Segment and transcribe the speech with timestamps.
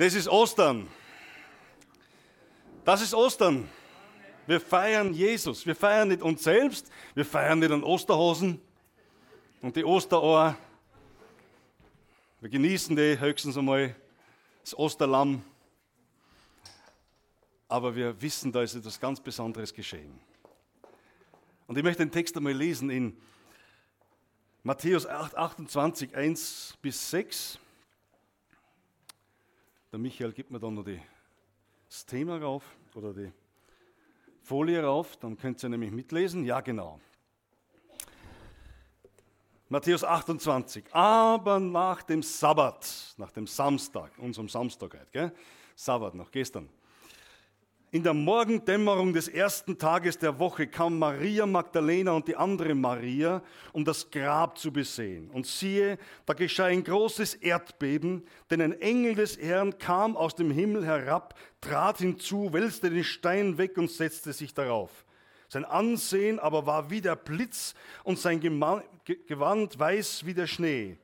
[0.00, 0.88] Das ist Ostern.
[2.86, 3.68] Das ist Ostern.
[4.46, 5.66] Wir feiern Jesus.
[5.66, 6.90] Wir feiern nicht uns selbst.
[7.14, 8.62] Wir feiern nicht an Osterhosen
[9.60, 10.56] und die Osterohr.
[12.40, 13.94] Wir genießen die höchstens einmal
[14.62, 15.44] das Osterlamm.
[17.68, 20.18] Aber wir wissen, da ist etwas ganz Besonderes geschehen.
[21.66, 23.20] Und ich möchte den Text einmal lesen in
[24.62, 27.58] Matthäus 8, 28, 1 bis 6.
[29.92, 30.84] Der Michael gibt mir dann noch
[31.88, 32.64] das Thema rauf
[32.94, 33.32] oder die
[34.42, 36.44] Folie rauf, dann könnt ihr nämlich mitlesen.
[36.44, 37.00] Ja, genau.
[39.68, 40.84] Matthäus 28.
[40.94, 45.32] Aber nach dem Sabbat, nach dem Samstag, unserem Samstag heute, gell?
[45.74, 46.68] Sabbat noch gestern.
[47.92, 53.42] In der Morgendämmerung des ersten Tages der Woche kam Maria Magdalena und die andere Maria,
[53.72, 55.28] um das Grab zu besehen.
[55.30, 60.52] Und siehe, da geschah ein großes Erdbeben, denn ein Engel des Herrn kam aus dem
[60.52, 65.04] Himmel herab, trat hinzu, wälzte den Stein weg und setzte sich darauf.
[65.48, 70.96] Sein Ansehen aber war wie der Blitz und sein Gewand weiß wie der Schnee.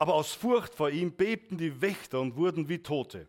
[0.00, 3.28] Aber aus Furcht vor ihm bebten die Wächter und wurden wie Tote.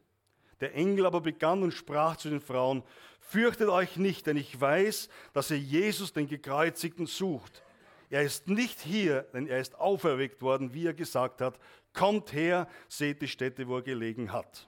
[0.62, 2.84] Der Engel aber begann und sprach zu den Frauen,
[3.20, 7.64] fürchtet euch nicht, denn ich weiß, dass ihr Jesus, den Gekreuzigten, sucht.
[8.10, 11.60] Er ist nicht hier, denn er ist auferweckt worden, wie er gesagt hat.
[11.94, 14.68] Kommt her, seht die Stätte, wo er gelegen hat.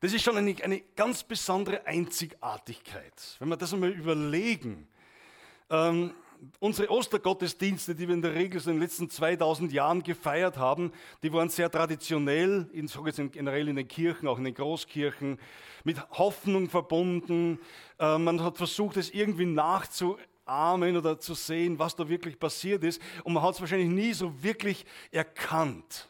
[0.00, 3.36] Das ist schon eine, eine ganz besondere Einzigartigkeit.
[3.40, 4.86] Wenn wir das einmal überlegen,
[5.70, 6.14] ähm,
[6.60, 10.92] unsere Ostergottesdienste, die wir in der Regel so in den letzten 2000 Jahren gefeiert haben,
[11.22, 12.88] die waren sehr traditionell, in,
[13.30, 15.38] generell in den Kirchen, auch in den Großkirchen,
[15.84, 17.58] mit Hoffnung verbunden.
[17.98, 23.00] Äh, man hat versucht, es irgendwie nachzuahmen oder zu sehen, was da wirklich passiert ist.
[23.24, 26.08] Und man hat es wahrscheinlich nie so wirklich erkannt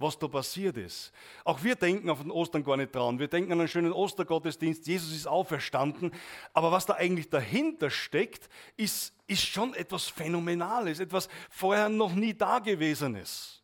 [0.00, 1.12] was da passiert ist.
[1.44, 3.18] Auch wir denken auf den Ostern gar nicht dran.
[3.18, 6.10] Wir denken an einen schönen Ostergottesdienst, Jesus ist auferstanden.
[6.54, 8.48] Aber was da eigentlich dahinter steckt,
[8.78, 13.62] ist, ist schon etwas Phänomenales, etwas vorher noch nie Dagewesenes.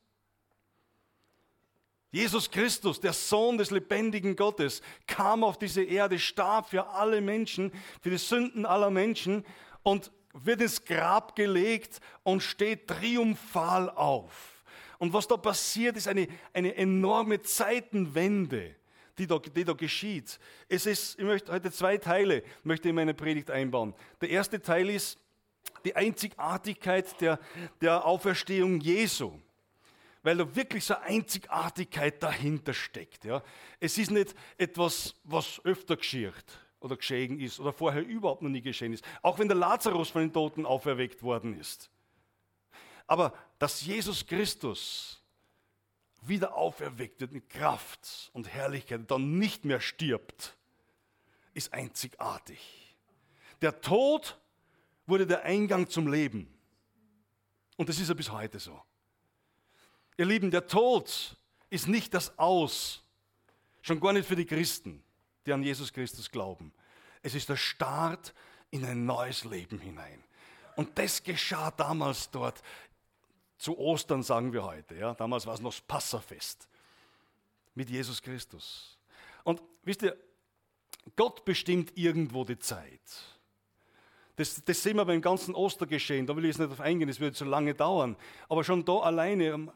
[2.11, 7.73] Jesus Christus, der Sohn des lebendigen Gottes, kam auf diese Erde, starb für alle Menschen,
[8.03, 9.45] für die Sünden aller Menschen
[9.83, 14.56] und wird ins Grab gelegt und steht triumphal auf.
[14.99, 18.75] Und was da passiert, ist eine, eine enorme Zeitenwende,
[19.19, 20.39] die da, die da geschieht.
[20.69, 23.95] Es ist, ich möchte heute zwei Teile möchte in meine Predigt einbauen.
[24.21, 25.19] Der erste Teil ist
[25.85, 27.39] die Einzigartigkeit der,
[27.81, 29.39] der Auferstehung Jesu
[30.27, 33.25] weil da wirklich so eine Einzigartigkeit dahinter steckt.
[33.25, 33.45] Ja.
[33.79, 36.45] Es ist nicht etwas, was öfter geschieht
[36.81, 39.05] oder geschehen ist oder vorher überhaupt noch nie geschehen ist.
[39.23, 41.89] Auch wenn der Lazarus von den Toten auferweckt worden ist.
[43.07, 45.23] Aber dass Jesus Christus
[46.23, 50.57] wieder auferweckt wird mit Kraft und Herrlichkeit und dann nicht mehr stirbt,
[51.55, 52.97] ist einzigartig.
[53.63, 54.39] Der Tod
[55.07, 56.53] wurde der Eingang zum Leben.
[57.77, 58.81] Und das ist ja bis heute so.
[60.17, 61.37] Ihr Lieben, der Tod
[61.71, 63.03] ist nicht das Aus,
[63.83, 65.03] schon gar nicht für die Christen,
[65.45, 66.73] die an Jesus Christus glauben.
[67.23, 68.35] Es ist der Start
[68.71, 70.23] in ein neues Leben hinein.
[70.75, 72.63] Und das geschah damals dort
[73.59, 74.95] zu Ostern sagen wir heute.
[74.97, 75.15] Ja?
[75.15, 76.69] Damals war es noch das Passafest
[77.75, 78.99] mit Jesus Christus.
[79.45, 80.17] Und wisst ihr,
[81.15, 83.01] Gott bestimmt irgendwo die Zeit.
[84.35, 86.27] Das, das sehen wir beim ganzen Ostergeschehen.
[86.27, 88.17] Da will ich jetzt nicht auf eingehen, das würde zu lange dauern.
[88.49, 89.71] Aber schon da alleine, ähm,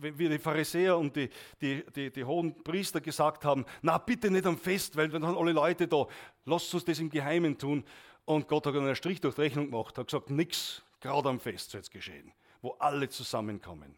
[0.00, 4.44] wie die Pharisäer und die, die, die, die, hohen Priester gesagt haben, na bitte nicht
[4.44, 6.06] am Fest, weil dann haben alle Leute da,
[6.44, 7.84] lasst uns das im Geheimen tun.
[8.24, 11.70] Und Gott hat einen Strich durch die Rechnung gemacht, hat gesagt, nichts, gerade am Fest
[11.70, 12.32] soll es geschehen
[12.62, 13.96] wo alle zusammenkommen.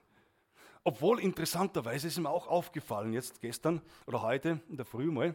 [0.83, 5.35] Obwohl interessanterweise ist mir auch aufgefallen, jetzt gestern oder heute in der Früh mal,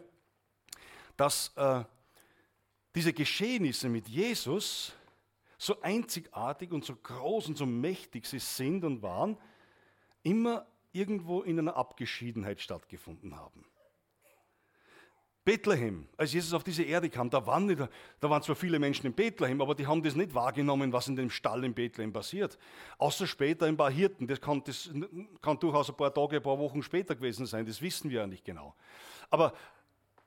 [1.16, 1.84] dass äh,
[2.94, 4.92] diese Geschehnisse mit Jesus
[5.58, 9.36] so einzigartig und so groß und so mächtig sie sind und waren,
[10.22, 13.64] immer irgendwo in einer Abgeschiedenheit stattgefunden haben.
[15.50, 17.80] Bethlehem, als Jesus auf diese Erde kam, da waren, nicht,
[18.20, 21.16] da waren zwar viele Menschen in Bethlehem, aber die haben das nicht wahrgenommen, was in
[21.16, 22.56] dem Stall in Bethlehem passiert.
[22.98, 24.28] Außer später ein paar Hirten.
[24.28, 24.90] Das kann, das
[25.42, 28.26] kann durchaus ein paar Tage, ein paar Wochen später gewesen sein, das wissen wir ja
[28.28, 28.76] nicht genau.
[29.28, 29.52] Aber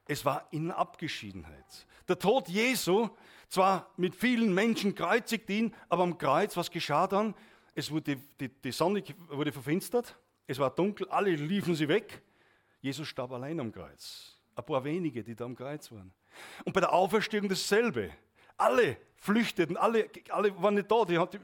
[0.06, 1.88] es war in Abgeschiedenheit.
[2.10, 3.08] Der Tod Jesu,
[3.48, 7.34] zwar mit vielen Menschen kreuzigt ihn, aber am Kreuz, was geschah dann?
[7.76, 10.18] Es wurde, die, die Sonne wurde verfinstert,
[10.48, 12.22] es war dunkel, alle liefen sie weg.
[12.82, 14.33] Jesus starb allein am Kreuz.
[14.56, 16.14] Ein paar wenige, die da am Kreuz waren.
[16.64, 18.12] Und bei der Auferstehung dasselbe.
[18.58, 21.06] Alle flüchteten, alle, alle waren nicht da.
[21.06, 21.40] Die hatten,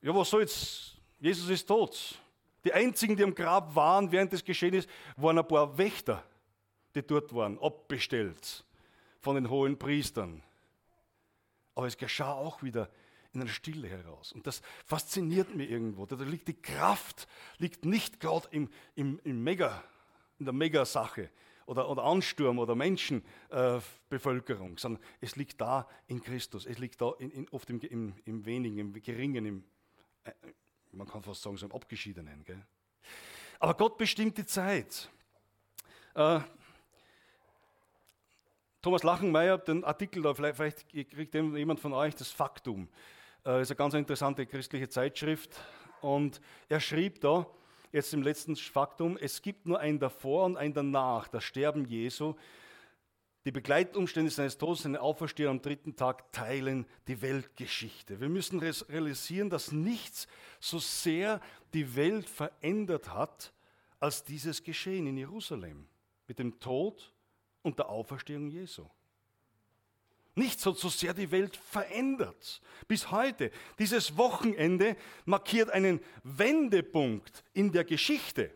[0.00, 0.96] ja, was soll's?
[1.18, 2.18] Jesus ist tot.
[2.64, 4.86] Die einzigen, die am Grab waren, während des Geschehens,
[5.16, 6.22] waren ein paar Wächter,
[6.94, 8.64] die dort waren, abbestellt
[9.20, 10.42] von den hohen Priestern.
[11.74, 12.88] Aber es geschah auch wieder
[13.32, 14.32] in einer Stille heraus.
[14.32, 16.06] Und das fasziniert mich irgendwo.
[16.06, 17.26] Da liegt die Kraft,
[17.58, 19.82] liegt nicht gerade im, im, im Mega,
[20.38, 21.30] in der Megasache
[21.66, 26.66] oder, oder Ansturm oder Menschenbevölkerung, äh, sondern es liegt da in Christus.
[26.66, 29.64] Es liegt da in, in, oft im, im, im Wenigen, im Geringen, im,
[30.24, 30.32] äh,
[30.92, 32.44] man kann fast sagen, so im Abgeschiedenen.
[32.44, 32.62] Gell?
[33.58, 35.08] Aber Gott bestimmt die Zeit.
[36.14, 36.40] Äh,
[38.82, 42.88] Thomas Lachenmeier, den Artikel da, vielleicht, vielleicht kriegt jemand von euch das Faktum.
[43.44, 45.52] Das ist eine ganz interessante christliche Zeitschrift.
[46.00, 47.46] Und er schrieb da,
[47.92, 52.34] jetzt im letzten Faktum, es gibt nur ein davor und ein danach, das Sterben Jesu.
[53.44, 58.20] Die Begleitumstände seines Todes, seine Auferstehung am dritten Tag teilen die Weltgeschichte.
[58.20, 60.28] Wir müssen realisieren, dass nichts
[60.60, 61.40] so sehr
[61.74, 63.52] die Welt verändert hat,
[63.98, 65.86] als dieses Geschehen in Jerusalem
[66.28, 67.12] mit dem Tod
[67.62, 68.86] und der Auferstehung Jesu.
[70.34, 72.62] Nichts hat so sehr die Welt verändert.
[72.88, 73.50] Bis heute.
[73.78, 78.50] Dieses Wochenende markiert einen Wendepunkt in der Geschichte.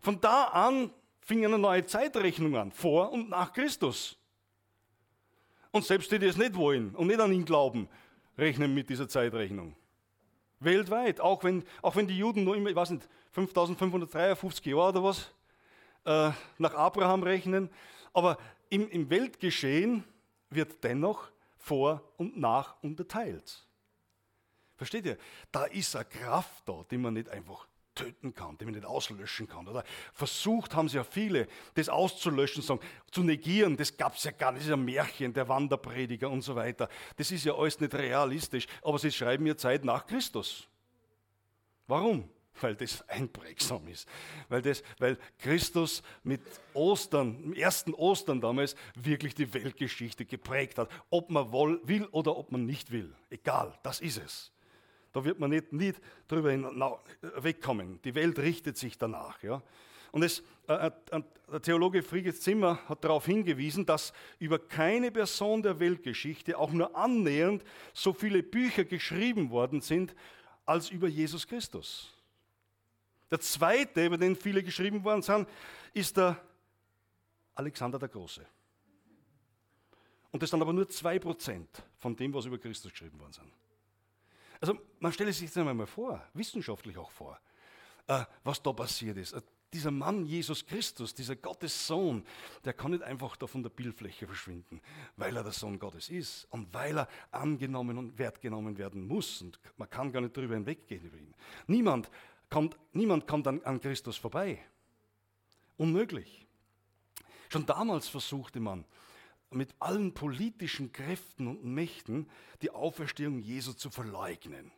[0.00, 0.90] Von da an
[1.20, 4.16] fing eine neue Zeitrechnung an, vor und nach Christus.
[5.70, 7.88] Und selbst die, die es nicht wollen und nicht an ihn glauben,
[8.36, 9.76] rechnen mit dieser Zeitrechnung.
[10.58, 15.04] Weltweit, auch wenn, auch wenn die Juden nur immer, ich weiß nicht, 5553 Jahre oder
[15.04, 15.32] was,
[16.04, 17.70] äh, nach Abraham rechnen.
[18.12, 18.36] Aber
[18.68, 20.02] im, im Weltgeschehen
[20.50, 23.66] wird dennoch vor und nach unterteilt.
[24.76, 25.18] Versteht ihr?
[25.52, 29.46] Da ist eine Kraft da, die man nicht einfach töten kann, die man nicht auslöschen
[29.46, 29.68] kann.
[29.68, 32.80] Oder versucht haben sie ja viele, das auszulöschen, sagen,
[33.10, 36.42] zu negieren, das gab es ja gar nicht, das ist ein Märchen, der Wanderprediger und
[36.42, 36.88] so weiter.
[37.16, 40.66] Das ist ja alles nicht realistisch, aber sie schreiben ja Zeit nach Christus.
[41.86, 42.28] Warum?
[42.62, 44.08] Weil das einprägsam ist.
[44.48, 46.40] Weil, das, weil Christus mit
[46.74, 50.90] Ostern, im ersten Ostern damals, wirklich die Weltgeschichte geprägt hat.
[51.10, 53.14] Ob man will oder ob man nicht will.
[53.30, 54.52] Egal, das ist es.
[55.12, 57.00] Da wird man nicht, nicht drüber
[57.36, 58.00] wegkommen.
[58.02, 59.42] Die Welt richtet sich danach.
[59.42, 59.62] Ja?
[60.12, 65.62] Und es, äh, äh, der Theologe Friedrich Zimmer hat darauf hingewiesen, dass über keine Person
[65.62, 70.14] der Weltgeschichte auch nur annähernd so viele Bücher geschrieben worden sind
[70.64, 72.12] als über Jesus Christus.
[73.30, 75.48] Der zweite, über den viele geschrieben worden sind,
[75.92, 76.40] ist der
[77.54, 78.44] Alexander der Große.
[80.32, 81.66] Und das sind aber nur 2%
[81.98, 83.52] von dem, was über Christus geschrieben worden sind.
[84.60, 87.40] Also man stelle sich jetzt einmal vor, wissenschaftlich auch vor,
[88.06, 89.32] äh, was da passiert ist.
[89.32, 89.40] Äh,
[89.72, 92.24] dieser Mann Jesus Christus, dieser Gottes Sohn,
[92.64, 94.80] der kann nicht einfach da von der Bildfläche verschwinden,
[95.16, 99.40] weil er der Sohn Gottes ist und weil er angenommen und wertgenommen werden muss.
[99.42, 101.34] Und man kann gar nicht darüber hinweggehen über ihn.
[101.68, 102.10] Niemand
[102.50, 104.58] kommt, niemand kommt an, an Christus vorbei.
[105.76, 106.46] Unmöglich.
[107.48, 108.84] Schon damals versuchte man,
[109.50, 112.28] mit allen politischen Kräften und Mächten
[112.62, 114.70] die Auferstehung Jesu zu verleugnen.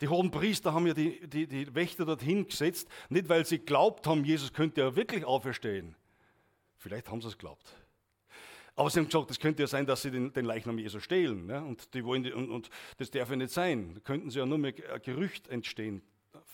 [0.00, 4.06] Die hohen Priester haben ja die, die, die Wächter dorthin gesetzt, nicht weil sie glaubt
[4.06, 5.96] haben, Jesus könnte ja wirklich auferstehen.
[6.76, 7.74] Vielleicht haben sie es geglaubt.
[8.76, 11.46] Aber sie haben gesagt, es könnte ja sein, dass sie den, den Leichnam Jesu stehlen.
[11.46, 11.64] Ne?
[11.64, 13.94] Und, die wollen, und, und, das darf ja nicht sein.
[13.94, 16.02] Da könnten sie ja nur mehr Gerücht entstehen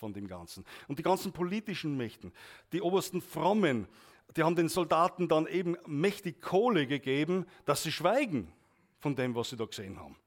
[0.01, 0.65] von dem Ganzen.
[0.87, 2.33] Und die ganzen politischen Mächten,
[2.73, 3.87] die obersten Frommen,
[4.35, 8.51] die haben den Soldaten dann eben mächtig Kohle gegeben, dass sie schweigen
[8.97, 10.17] von dem, was sie da gesehen haben.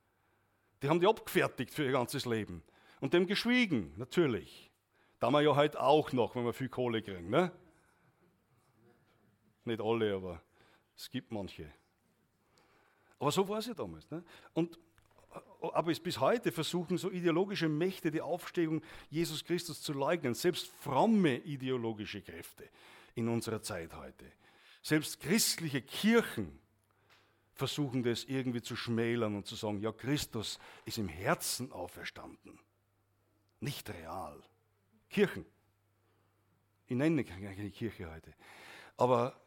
[0.81, 2.62] Die haben die abgefertigt für ihr ganzes Leben.
[3.00, 4.71] Und dem geschwiegen, natürlich.
[5.19, 7.31] Da wir ja heute auch noch, wenn wir viel Kohle kriegen.
[7.31, 7.50] Ne?
[9.64, 10.40] Nicht alle, aber
[10.97, 11.73] es gibt manche.
[13.19, 14.09] Aber so war es ja damals.
[14.11, 14.23] Ne?
[14.52, 14.78] Und
[15.61, 21.38] aber bis heute versuchen so ideologische Mächte die Aufstehung Jesus Christus zu leugnen, selbst fromme
[21.38, 22.69] ideologische Kräfte
[23.14, 24.31] in unserer Zeit heute.
[24.83, 26.59] Selbst christliche Kirchen
[27.55, 32.59] versuchen das irgendwie zu schmälern und zu sagen, ja, Christus ist im Herzen auferstanden,
[33.61, 34.43] nicht real.
[35.09, 35.47] Kirchen.
[36.87, 38.35] Ich nenne keine Kirche heute.
[38.97, 39.41] Aber,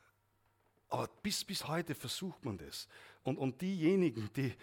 [0.90, 2.88] aber bis, bis heute versucht man das.
[3.24, 4.54] Und, und diejenigen, die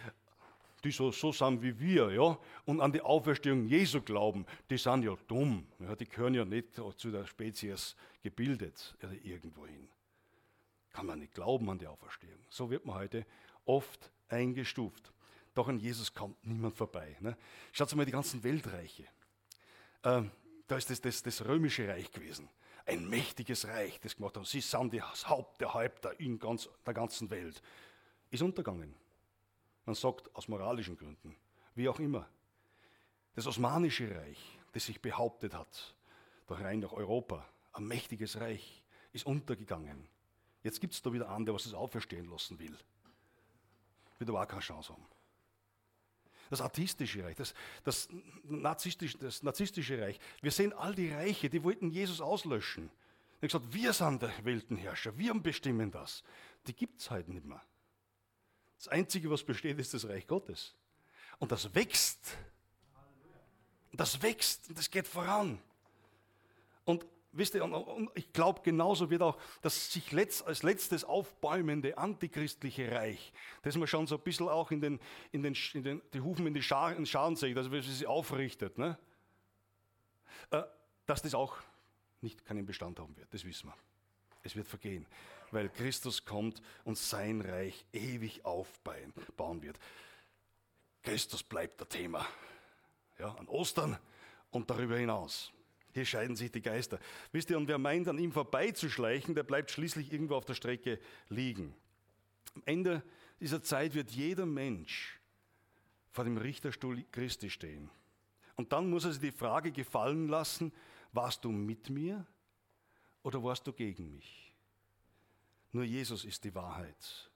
[0.84, 5.02] die so, so sind wie wir, ja, und an die Auferstehung Jesu glauben, die sind
[5.02, 5.66] ja dumm.
[5.80, 9.88] Ja, die gehören ja nicht zu der Spezies gebildet oder irgendwohin.
[10.92, 12.38] Kann man nicht glauben an die Auferstehung.
[12.50, 13.26] So wird man heute
[13.64, 15.12] oft eingestuft.
[15.54, 17.16] Doch an Jesus kommt niemand vorbei.
[17.20, 17.36] Ne?
[17.72, 19.06] Schaut mal die ganzen Weltreiche.
[20.02, 20.30] Ähm,
[20.66, 22.48] da ist das, das, das römische Reich gewesen.
[22.86, 24.46] Ein mächtiges Reich, das gemacht hat.
[24.46, 27.62] Sie sind das Haupt der Häupter in ganz, der ganzen Welt.
[28.30, 28.94] Ist untergegangen.
[29.86, 31.36] Man sagt aus moralischen Gründen,
[31.74, 32.28] wie auch immer.
[33.34, 35.94] Das Osmanische Reich, das sich behauptet hat,
[36.46, 37.46] da rein nach Europa.
[37.72, 40.08] Ein mächtiges Reich ist untergegangen.
[40.62, 42.76] Jetzt gibt es da wieder der was es auferstehen lassen will.
[44.18, 45.04] Wird aber auch keine Chance haben.
[46.50, 48.08] Das atheistische Reich, das, das,
[48.44, 50.18] narzisstische, das narzisstische Reich.
[50.40, 52.90] Wir sehen all die Reiche, die wollten Jesus auslöschen.
[53.40, 56.22] Die haben gesagt, wir sind der Weltenherrscher, wir bestimmen das.
[56.66, 57.62] Die gibt es heute nicht mehr.
[58.84, 60.74] Das Einzige, was besteht, ist das Reich Gottes.
[61.38, 62.36] Und das wächst.
[63.90, 65.58] Und das wächst und das geht voran.
[66.84, 71.02] Und wisst ihr, und, und ich glaube, genauso wird auch das sich letzt, als letztes
[71.02, 75.00] aufbäumende antichristliche Reich, das man schon so ein bisschen auch in den,
[75.32, 78.06] in den, in den die Hufen in die Scharen, in Scharen sieht, also wie sie
[78.06, 78.98] aufrichtet, ne?
[80.50, 80.62] Äh,
[81.06, 81.56] dass das auch
[82.20, 83.76] nicht keinen Bestand haben wird, das wissen wir.
[84.42, 85.06] Es wird vergehen,
[85.54, 89.78] weil Christus kommt und sein Reich ewig aufbauen wird.
[91.02, 92.26] Christus bleibt der Thema.
[93.18, 93.98] Ja, an Ostern
[94.50, 95.52] und darüber hinaus.
[95.92, 96.98] Hier scheiden sich die Geister.
[97.30, 100.98] Wisst ihr, und wer meint, an ihm vorbeizuschleichen, der bleibt schließlich irgendwo auf der Strecke
[101.28, 101.72] liegen.
[102.56, 103.02] Am Ende
[103.38, 105.20] dieser Zeit wird jeder Mensch
[106.10, 107.90] vor dem Richterstuhl Christi stehen.
[108.56, 110.72] Und dann muss er sich die Frage gefallen lassen,
[111.12, 112.26] warst du mit mir
[113.22, 114.43] oder warst du gegen mich?
[115.74, 117.30] Nur Jesus ist die Wahrheit.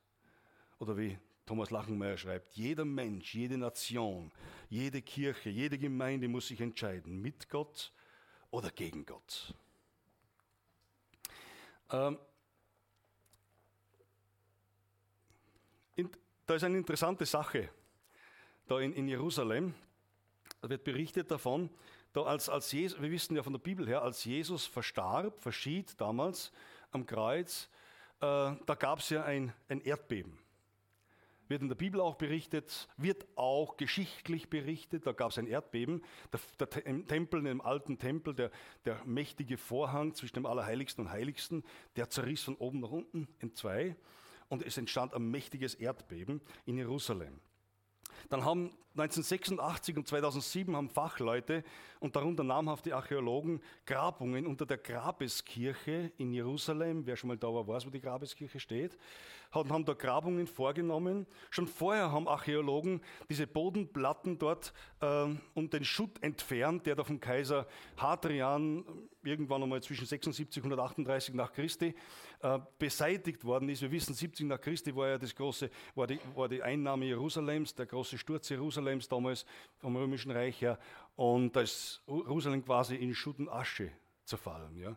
[0.79, 4.31] Oder wie Thomas Lachenmeier schreibt, jeder Mensch, jede Nation,
[4.69, 7.93] jede Kirche, jede Gemeinde muss sich entscheiden, mit Gott
[8.53, 9.55] oder gegen Gott.
[11.91, 12.17] Ähm,
[15.97, 16.09] in,
[16.47, 17.71] da ist eine interessante Sache
[18.69, 19.75] da in, in Jerusalem.
[20.63, 21.71] Wird berichtet davon,
[22.13, 26.01] da als, als Jesus, wir wissen ja von der Bibel her, als Jesus verstarb, verschied
[26.01, 26.53] damals
[26.93, 27.69] am Kreuz,
[28.21, 30.39] da gab es ja ein, ein Erdbeben
[31.49, 35.07] wird in der Bibel auch berichtet, wird auch geschichtlich berichtet.
[35.07, 36.03] Da gab es ein Erdbeben.
[36.33, 38.51] Der, der, Tempel, im alten Tempel, der,
[38.85, 41.65] der mächtige Vorhang zwischen dem Allerheiligsten und Heiligsten,
[41.97, 43.97] der zerriss von oben nach unten in zwei.
[44.49, 47.41] Und es entstand ein mächtiges Erdbeben in Jerusalem.
[48.29, 51.63] Dann haben 1986 und 2007 haben Fachleute
[52.01, 57.67] und darunter namhafte Archäologen Grabungen unter der Grabeskirche in Jerusalem, wer schon mal da war,
[57.67, 58.99] weiß, wo die Grabeskirche steht,
[59.53, 61.27] haben da Grabungen vorgenommen.
[61.51, 67.21] Schon vorher haben Archäologen diese Bodenplatten dort äh, und den Schutt entfernt, der da vom
[67.21, 68.85] Kaiser Hadrian
[69.23, 71.95] irgendwann einmal zwischen 76 und 138 nach Christi
[72.41, 73.83] äh, beseitigt worden ist.
[73.83, 77.75] Wir wissen, 70 nach Christi war ja das große, war die, war die Einnahme Jerusalems,
[77.75, 79.45] der große Sturz Jerusalems damals
[79.79, 80.79] vom Römischen Reich her.
[81.17, 83.91] Und da ist Jerusalem quasi in Schutt und Asche
[84.25, 84.77] zerfallen.
[84.79, 84.97] Ja.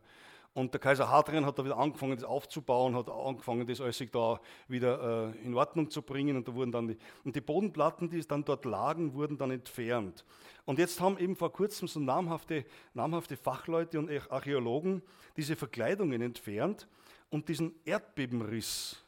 [0.53, 4.39] Und der Kaiser Hadrian hat da wieder angefangen, das aufzubauen, hat angefangen, das alles da
[4.67, 6.35] wieder äh, in Ordnung zu bringen.
[6.35, 10.25] Und, da wurden dann die, und die Bodenplatten, die dann dort lagen, wurden dann entfernt.
[10.65, 15.01] Und jetzt haben eben vor kurzem so namhafte, namhafte Fachleute und Archäologen
[15.37, 16.87] diese Verkleidungen entfernt
[17.29, 19.01] und diesen Erdbebenriss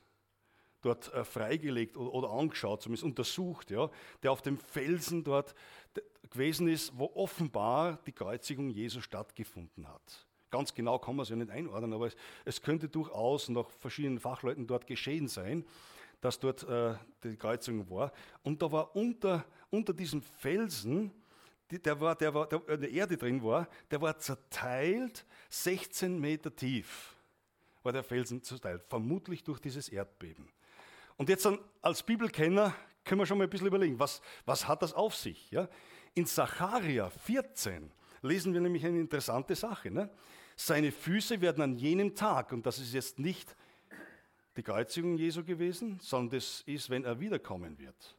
[0.82, 3.90] dort äh, freigelegt oder, angeschaut, zumindest untersucht, ja,
[4.22, 5.56] der auf dem Felsen dort
[6.30, 10.26] gewesen ist, wo offenbar die Kreuzigung Jesu stattgefunden hat.
[10.54, 14.20] Ganz genau kann man es ja nicht einordnen, aber es, es könnte durchaus nach verschiedenen
[14.20, 15.66] Fachleuten dort geschehen sein,
[16.22, 16.94] dass dort äh,
[17.24, 18.14] die Kreuzung war.
[18.44, 21.10] Und da war unter, unter diesem Felsen,
[21.72, 26.20] die, der, war, der, war, der in der Erde drin war, der war zerteilt 16
[26.20, 27.16] Meter tief,
[27.82, 30.48] war der Felsen zerteilt, vermutlich durch dieses Erdbeben.
[31.18, 31.50] Und jetzt
[31.82, 35.50] als Bibelkenner können wir schon mal ein bisschen überlegen, was, was hat das auf sich?
[35.50, 35.68] Ja?
[36.14, 37.92] In Sacharja 14
[38.22, 39.90] lesen wir nämlich eine interessante Sache.
[39.90, 40.12] Ne?
[40.56, 43.56] Seine Füße werden an jenem Tag, und das ist jetzt nicht
[44.56, 48.16] die Kreuzigung Jesu gewesen, sondern das ist, wenn er wiederkommen wird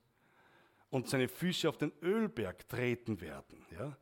[0.91, 3.65] und seine Füße auf den Ölberg treten werden.
[3.77, 3.97] Ja?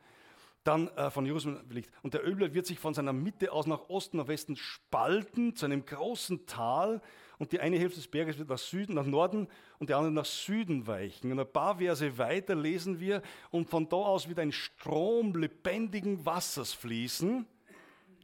[0.65, 1.91] Dann äh, von Jerusalem liegt.
[2.03, 5.65] Und der Ölberg wird sich von seiner Mitte aus nach Osten, nach Westen spalten zu
[5.65, 7.03] einem großen Tal.
[7.39, 9.49] Und die eine Hälfte des Berges wird nach Süden, nach Norden
[9.79, 11.33] und die andere nach Süden weichen.
[11.33, 16.25] Und ein paar Verse weiter lesen wir, und von da aus wird ein Strom lebendigen
[16.25, 17.47] Wassers fließen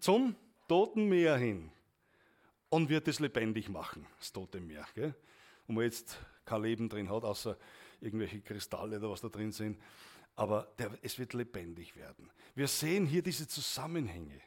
[0.00, 0.34] zum
[0.68, 1.70] Toten Meer hin
[2.68, 4.86] und wird es lebendig machen, das Tote Meer.
[4.94, 5.14] Gell?
[5.66, 7.56] Wo man jetzt kein Leben drin hat, außer
[8.00, 9.80] irgendwelche Kristalle oder was da drin sind.
[10.36, 12.30] Aber der, es wird lebendig werden.
[12.54, 14.40] Wir sehen hier diese Zusammenhänge.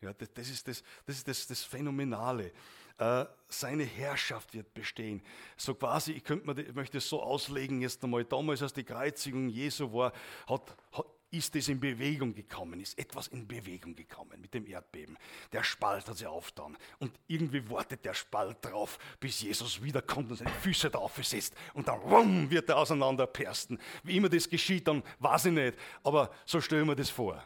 [0.00, 2.52] Ja, das, ist, das, das, ist das, das Phänomenale.
[2.98, 5.22] Äh, seine Herrschaft wird bestehen.
[5.56, 9.48] So quasi, ich, könnte ich möchte es so auslegen jetzt einmal, damals als die Kreuzigung
[9.48, 10.12] Jesu war,
[10.46, 15.18] hat, hat ist es in Bewegung gekommen, ist etwas in Bewegung gekommen mit dem Erdbeben.
[15.52, 20.36] Der Spalt hat sich aufgetan und irgendwie wartet der Spalt drauf, bis Jesus wiederkommt und
[20.36, 23.78] seine Füße drauf setzt und dann rum, wird er auseinanderpersten.
[24.02, 27.42] Wie immer das geschieht, dann weiß ich nicht, aber so stellen wir das vor.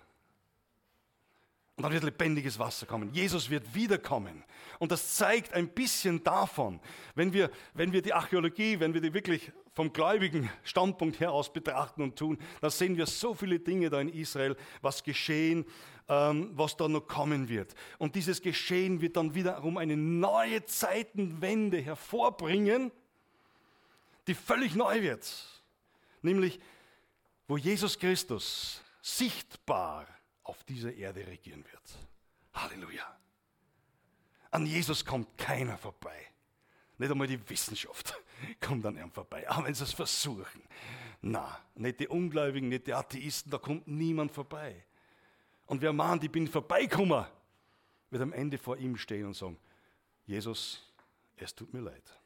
[1.76, 3.12] Und dann wird lebendiges Wasser kommen.
[3.12, 4.42] Jesus wird wiederkommen.
[4.78, 6.80] Und das zeigt ein bisschen davon,
[7.14, 11.52] wenn wir, wenn wir die Archäologie, wenn wir die wirklich vom gläubigen Standpunkt her aus
[11.52, 15.66] betrachten und tun, dann sehen wir so viele Dinge da in Israel, was geschehen,
[16.08, 17.74] ähm, was da noch kommen wird.
[17.98, 22.90] Und dieses Geschehen wird dann wiederum eine neue Zeitenwende hervorbringen,
[24.26, 25.30] die völlig neu wird.
[26.22, 26.58] Nämlich,
[27.46, 30.06] wo Jesus Christus sichtbar
[30.42, 31.98] auf dieser Erde regieren wird.
[32.54, 33.04] Halleluja.
[34.50, 36.16] An Jesus kommt keiner vorbei.
[36.98, 38.14] Nicht einmal die Wissenschaft
[38.60, 40.62] kommt an ihm vorbei, auch wenn sie es versuchen.
[41.20, 44.84] Na, nicht die Ungläubigen, nicht die Atheisten, da kommt niemand vorbei.
[45.66, 47.26] Und wer mahnt, ich bin vorbeigekommen,
[48.10, 49.58] wird am Ende vor ihm stehen und sagen,
[50.26, 50.92] Jesus,
[51.36, 52.18] es tut mir leid.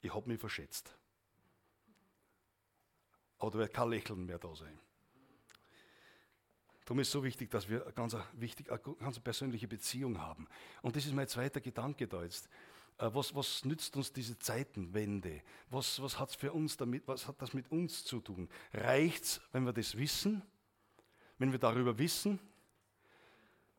[0.00, 0.94] Ich habe mich verschätzt.
[3.38, 4.78] Aber da wird kein Lächeln mehr da sein.
[6.84, 10.48] Darum ist es so wichtig, dass wir eine ganz, wichtig, eine ganz persönliche Beziehung haben.
[10.80, 12.48] Und das ist mein zweiter Gedanke da jetzt.
[12.98, 15.42] Äh, was, was nützt uns diese Zeitenwende?
[15.70, 18.48] Was, was hat für uns damit, was hat das mit uns zu tun?
[18.72, 20.42] Reicht es, wenn wir das wissen?
[21.38, 22.38] Wenn wir darüber wissen?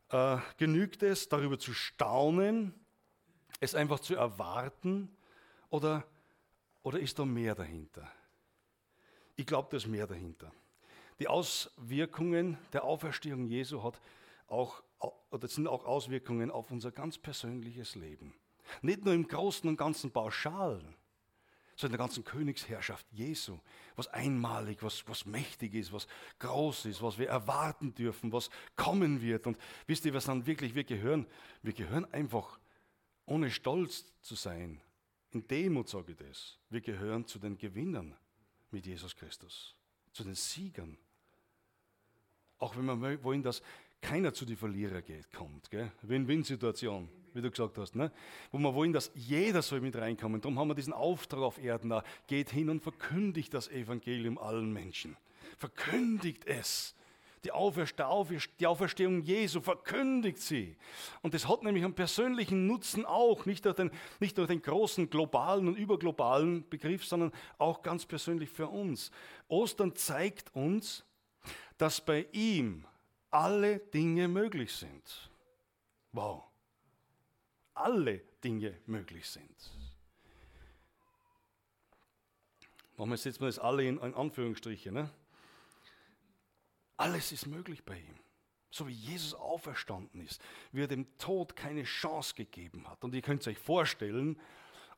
[0.10, 2.74] Äh, genügt es, darüber zu staunen?
[3.60, 5.16] Es einfach zu erwarten?
[5.70, 6.06] Oder,
[6.82, 8.10] oder ist da mehr dahinter?
[9.36, 10.52] Ich glaube, da ist mehr dahinter.
[11.20, 14.00] Die Auswirkungen der Auferstehung Jesu hat
[14.48, 14.82] auch,
[15.30, 18.34] oder sind auch Auswirkungen auf unser ganz persönliches Leben.
[18.82, 20.82] Nicht nur im Großen und Ganzen pauschal,
[21.80, 23.58] sondern in der ganzen Königsherrschaft Jesu,
[23.96, 26.08] was einmalig, was, was mächtig ist, was
[26.40, 29.48] groß ist, was wir erwarten dürfen, was kommen wird.
[29.48, 29.58] Und
[29.88, 31.26] wisst ihr, was dann wirklich wir gehören?
[31.62, 32.60] Wir gehören einfach,
[33.26, 34.82] ohne stolz zu sein,
[35.32, 38.14] in Demut sage ich das, wir gehören zu den Gewinnern
[38.72, 39.76] mit Jesus Christus,
[40.12, 40.98] zu den Siegern.
[42.58, 43.62] Auch wenn wir wollen, dass
[44.02, 45.70] keiner zu den Verlierer geht, kommt.
[46.02, 47.96] Win-Win-Situation, wie du gesagt hast.
[47.96, 48.12] Ne?
[48.52, 50.42] Wo wir wollen, dass jeder soll mit reinkommen.
[50.42, 52.04] Darum haben wir diesen Auftrag auf Erden da.
[52.28, 55.18] Geht hin und verkündigt das Evangelium allen Menschen.
[55.58, 56.96] Verkündigt es.
[57.46, 60.76] Die, Auferstehung Jesu verkündigt sie.
[61.22, 65.10] Und das hat nämlich einen persönlichen Nutzen auch, nicht durch, den, nicht durch den großen
[65.10, 69.12] globalen und überglobalen Begriff, sondern auch ganz persönlich für uns.
[69.48, 71.06] Ostern zeigt uns,
[71.78, 72.86] dass bei ihm
[73.32, 75.30] alle Dinge möglich sind.
[76.12, 76.44] Wow.
[77.74, 79.72] Alle Dinge möglich sind.
[82.98, 84.92] Warum setzt man das alle in, in Anführungsstriche?
[84.92, 85.10] Ne?
[86.98, 88.16] Alles ist möglich bei ihm.
[88.72, 93.04] So wie Jesus auferstanden ist, wie er dem Tod keine Chance gegeben hat.
[93.04, 94.40] Und ihr könnt es euch vorstellen,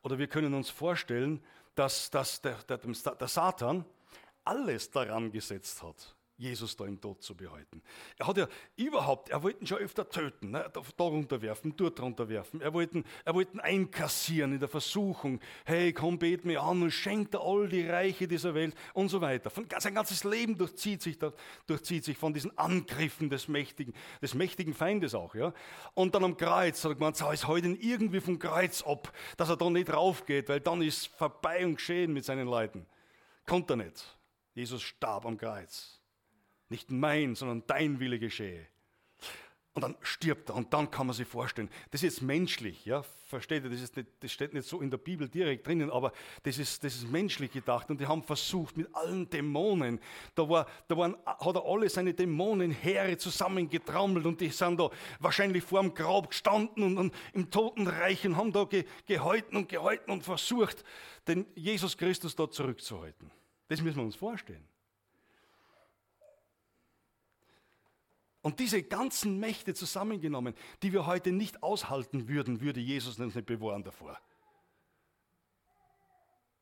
[0.02, 1.42] oder wir können uns vorstellen,
[1.74, 3.84] dass, dass der, der, der Satan
[4.44, 7.80] alles daran gesetzt hat, Jesus da im Tod zu behalten.
[8.18, 10.68] Er hat ja überhaupt, er wollte ihn schon öfter töten, ne?
[10.72, 12.60] da runterwerfen, dort runterwerfen.
[12.60, 15.38] Er wollte, ihn, er wollte ihn einkassieren in der Versuchung.
[15.64, 19.20] Hey, komm, bet mir an und schenkt er all die Reiche dieser Welt und so
[19.20, 19.50] weiter.
[19.50, 21.16] Von, sein ganzes Leben durchzieht sich,
[21.68, 25.36] durchzieht sich von diesen Angriffen des mächtigen, des mächtigen Feindes auch.
[25.36, 25.54] Ja?
[25.94, 29.56] Und dann am Kreuz hat er gemeint, es heute irgendwie vom Kreuz ab, dass er
[29.56, 32.84] da nicht raufgeht, weil dann ist vorbei und geschehen mit seinen Leuten.
[33.46, 34.18] Konnte er nicht.
[34.54, 36.01] Jesus starb am Kreuz.
[36.72, 38.66] Nicht mein, sondern dein Wille geschehe.
[39.74, 43.64] Und dann stirbt er und dann kann man sich vorstellen, das ist menschlich, ja, versteht
[43.64, 46.12] ihr, das, ist nicht, das steht nicht so in der Bibel direkt drinnen, aber
[46.44, 50.00] das ist, das ist menschlich gedacht und die haben versucht mit allen Dämonen,
[50.34, 55.62] da, war, da waren, hat er alle seine Dämonenheere zusammengetrammelt und die sind da wahrscheinlich
[55.62, 60.10] vor dem Grab gestanden und, und im Totenreich und haben da ge, gehalten und gehalten
[60.10, 60.84] und versucht,
[61.28, 63.30] den Jesus Christus da zurückzuhalten.
[63.68, 64.71] Das müssen wir uns vorstellen.
[68.42, 73.46] Und diese ganzen Mächte zusammengenommen, die wir heute nicht aushalten würden, würde Jesus uns nicht
[73.46, 74.20] bewahren davor.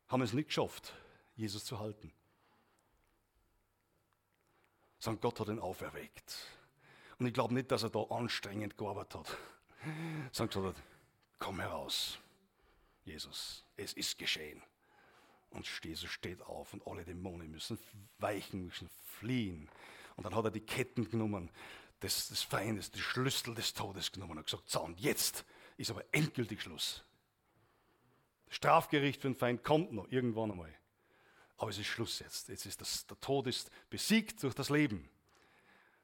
[0.08, 0.92] Haben es nicht geschafft,
[1.36, 2.12] Jesus zu halten.
[4.98, 6.36] Sondern Gott hat ihn auferweckt.
[7.18, 9.36] Und ich glaube nicht, dass er da anstrengend gearbeitet hat.
[10.32, 10.84] Sondern gesagt hat,
[11.38, 12.18] komm heraus,
[13.04, 14.62] Jesus, es ist geschehen.
[15.50, 17.78] Und Jesus steht auf und alle Dämonen müssen
[18.18, 18.88] weichen, müssen
[19.18, 19.68] fliehen.
[20.20, 21.50] Und dann hat er die Ketten genommen
[22.02, 25.46] des, des Feindes, die Schlüssel des Todes genommen und gesagt, so und jetzt
[25.78, 27.02] ist aber endgültig Schluss.
[28.44, 30.74] Das Strafgericht für den Feind kommt noch irgendwann einmal.
[31.56, 32.50] Aber es ist Schluss jetzt.
[32.50, 35.08] Jetzt ist das, der Tod ist besiegt durch das Leben.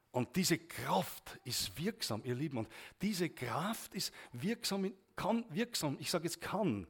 [0.09, 2.57] Und diese Kraft ist wirksam, ihr Lieben.
[2.57, 2.69] Und
[3.03, 6.87] diese Kraft ist wirksam, kann wirksam, ich sage jetzt kann,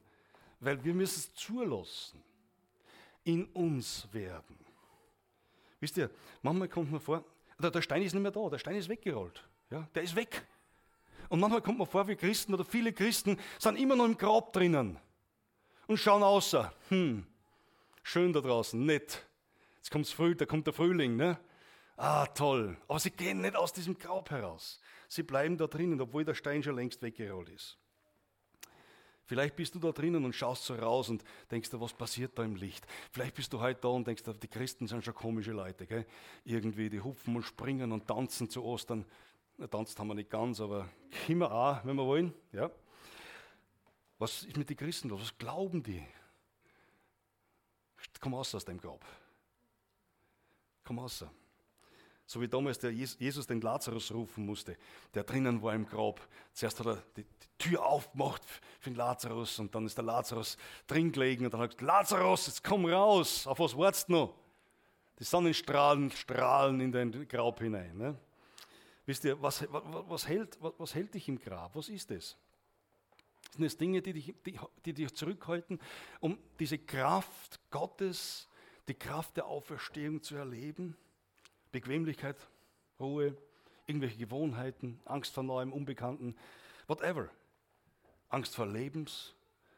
[0.61, 2.23] weil wir müssen es zulassen,
[3.25, 4.66] in uns werden.
[5.79, 6.09] Wisst ihr,
[6.41, 7.23] manchmal kommt mir vor,
[7.59, 9.43] der, der Stein ist nicht mehr da, der Stein ist weggerollt.
[9.69, 10.45] Ja, der ist weg.
[11.29, 14.53] Und manchmal kommt man vor, wie Christen oder viele Christen sind immer noch im Grab
[14.53, 14.97] drinnen
[15.87, 16.73] und schauen außer.
[16.89, 17.25] Hm,
[18.03, 19.25] schön da draußen, nett.
[19.77, 21.39] Jetzt kommt's früh, da kommt der Frühling, ne?
[21.97, 22.77] Ah, toll.
[22.87, 24.79] Aber sie gehen nicht aus diesem Grab heraus.
[25.07, 27.77] Sie bleiben da drinnen, obwohl der Stein schon längst weggerollt ist.
[29.27, 32.45] Vielleicht bist du da drinnen und schaust so raus und denkst dir, was passiert da
[32.45, 32.87] im Licht?
[33.11, 35.85] Vielleicht bist du heute da und denkst, die Christen sind schon komische Leute.
[35.85, 36.05] Gell?
[36.45, 39.05] Irgendwie, die hupfen und springen und tanzen zu Ostern.
[39.57, 40.87] Na, tanzt haben wir nicht ganz, aber
[41.27, 42.33] immer auch, wenn wir wollen.
[42.53, 42.71] Ja.
[44.17, 45.21] Was ist mit den Christen los?
[45.21, 46.01] Was glauben die?
[48.21, 49.05] Komm raus aus dem Grab.
[50.85, 51.25] Komm raus.
[52.27, 54.75] So wie damals der Jesus den Lazarus rufen musste,
[55.13, 56.19] der drinnen war im Grab.
[56.51, 57.25] Zuerst hat er die,
[57.57, 58.43] Tür aufgemacht
[58.79, 61.81] für den Lazarus und dann ist der Lazarus drin gelegen und dann hat er gesagt,
[61.81, 63.47] Lazarus, jetzt komm raus.
[63.47, 64.35] Auf was wartest du noch?
[65.17, 67.97] Die Sonnenstrahlen strahlen in den Grab hinein.
[67.97, 68.15] Ne?
[69.07, 71.75] Wisst ihr, was, was, hält, was, was hält dich im Grab?
[71.75, 72.37] Was ist es?
[73.55, 75.79] Sind es Dinge, die dich, die, die dich zurückhalten,
[76.19, 78.47] um diese Kraft Gottes,
[78.87, 80.95] die Kraft der Auferstehung zu erleben?
[81.71, 82.35] Bequemlichkeit,
[82.99, 83.35] Ruhe,
[83.85, 86.35] irgendwelche Gewohnheiten, Angst vor neuem, Unbekannten,
[86.87, 87.29] whatever.
[88.29, 89.33] Angst vor Lebens,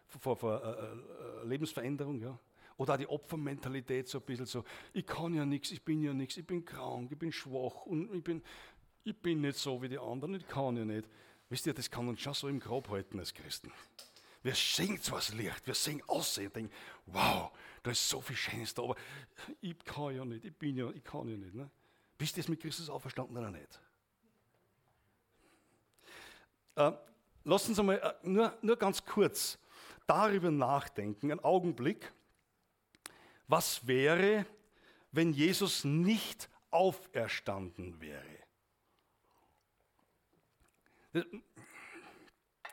[0.07, 2.37] vor, vor äh, äh, Lebensveränderung, ja.
[2.77, 6.13] Oder auch die Opfermentalität, so ein bisschen so, ich kann ja nichts, ich bin ja
[6.13, 8.41] nichts, ich bin krank, ich bin schwach und ich bin,
[9.03, 11.07] ich bin nicht so wie die anderen, ich kann ja nicht.
[11.49, 13.71] Wisst ihr, das kann uns schon so im Grab halten als Christen.
[14.41, 16.73] Wir sehen zwar das Licht, wir sehen aussehen und denken,
[17.07, 17.51] wow,
[17.83, 18.95] da ist so viel Schönes da, aber
[19.59, 21.53] ich kann ja nicht, ich bin ja, ich kann ja nicht.
[21.53, 21.69] Ne?
[22.19, 23.79] Bist du jetzt mit Christus auferstanden oder nicht?
[26.75, 26.91] Äh,
[27.45, 29.57] lass uns einmal äh, nur, nur ganz kurz
[30.05, 32.11] darüber nachdenken, einen Augenblick.
[33.47, 34.45] Was wäre,
[35.13, 38.39] wenn Jesus nicht auferstanden wäre?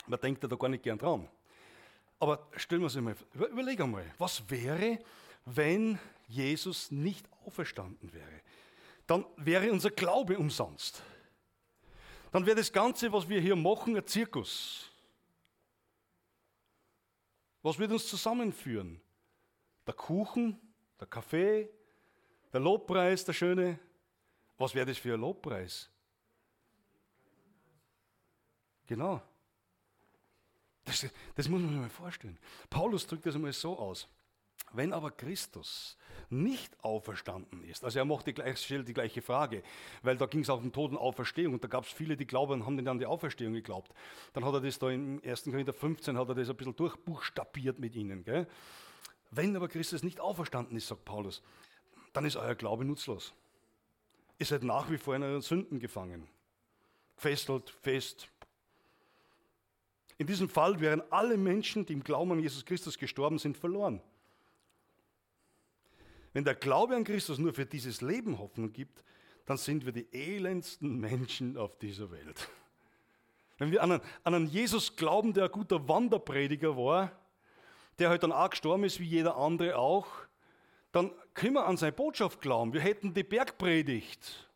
[0.09, 1.29] Man denkt da gar nicht gern dran.
[2.19, 4.99] Aber stellen wir uns einmal, überleg einmal, was wäre,
[5.45, 8.41] wenn Jesus nicht auferstanden wäre?
[9.07, 11.03] Dann wäre unser Glaube umsonst.
[12.33, 14.91] Dann wäre das Ganze, was wir hier machen, ein Zirkus.
[17.63, 19.01] Was wird uns zusammenführen?
[19.87, 20.61] Der Kuchen,
[21.01, 21.71] der Kaffee,
[22.53, 23.79] der Lobpreis, der schöne.
[24.59, 25.91] Was wäre das für ein Lobpreis?
[28.87, 29.23] Genau.
[30.85, 32.39] Das, das muss man sich mal vorstellen.
[32.71, 34.09] Paulus drückt das einmal so aus.
[34.73, 35.97] Wenn aber Christus
[36.31, 39.63] nicht auferstanden ist, also er macht die, stellt die gleiche Frage,
[40.03, 42.77] weil da ging es auch um Totenauferstehung und da gab es viele, die glauben, haben
[42.77, 43.93] dann an die Auferstehung geglaubt.
[44.33, 45.45] Dann hat er das da im 1.
[45.45, 48.25] Korinther 15, hat er das ein bisschen durchbuchstabiert mit ihnen.
[48.25, 48.47] Gell?
[49.31, 51.43] Wenn aber Christus nicht auferstanden ist, sagt Paulus,
[52.13, 53.35] dann ist euer Glaube nutzlos.
[54.39, 56.29] Ihr seid nach wie vor in euren Sünden gefangen.
[57.17, 58.29] Gefesselt, fest.
[60.19, 64.01] In diesem Fall wären alle Menschen, die im Glauben an Jesus Christus gestorben sind, verloren.
[66.37, 69.03] Wenn der Glaube an Christus nur für dieses Leben Hoffnung gibt,
[69.47, 72.51] dann sind wir die elendsten Menschen auf dieser Welt.
[73.57, 77.11] Wenn wir an einen, an einen Jesus glauben, der ein guter Wanderprediger war,
[77.99, 80.09] der halt dann auch gestorben ist, wie jeder andere auch,
[80.93, 82.75] dann können wir an seine Botschaft glauben.
[82.75, 84.47] Wir hätten die Bergpredigt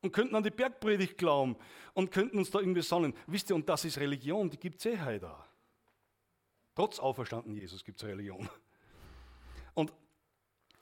[0.00, 1.54] und könnten an die Bergpredigt glauben
[1.94, 3.14] und könnten uns da irgendwie sonnen.
[3.28, 5.44] Wisst ihr, und das ist Religion, die gibt es eh heute auch.
[6.74, 8.50] Trotz auferstanden Jesus gibt es Religion.
[9.74, 9.92] Und,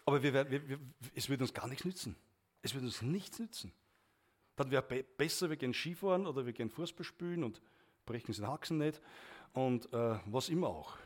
[0.05, 0.81] aber wir, wir, wir,
[1.15, 2.17] es würde uns gar nichts nützen.
[2.63, 3.73] Es würde uns nichts nützen.
[4.57, 7.63] Dann wäre be besser, wir gehen Skifahren oder wir gehen Fußball spielen und
[8.05, 9.01] brechen den Haxen nicht
[9.53, 10.99] und äh, was immer auch.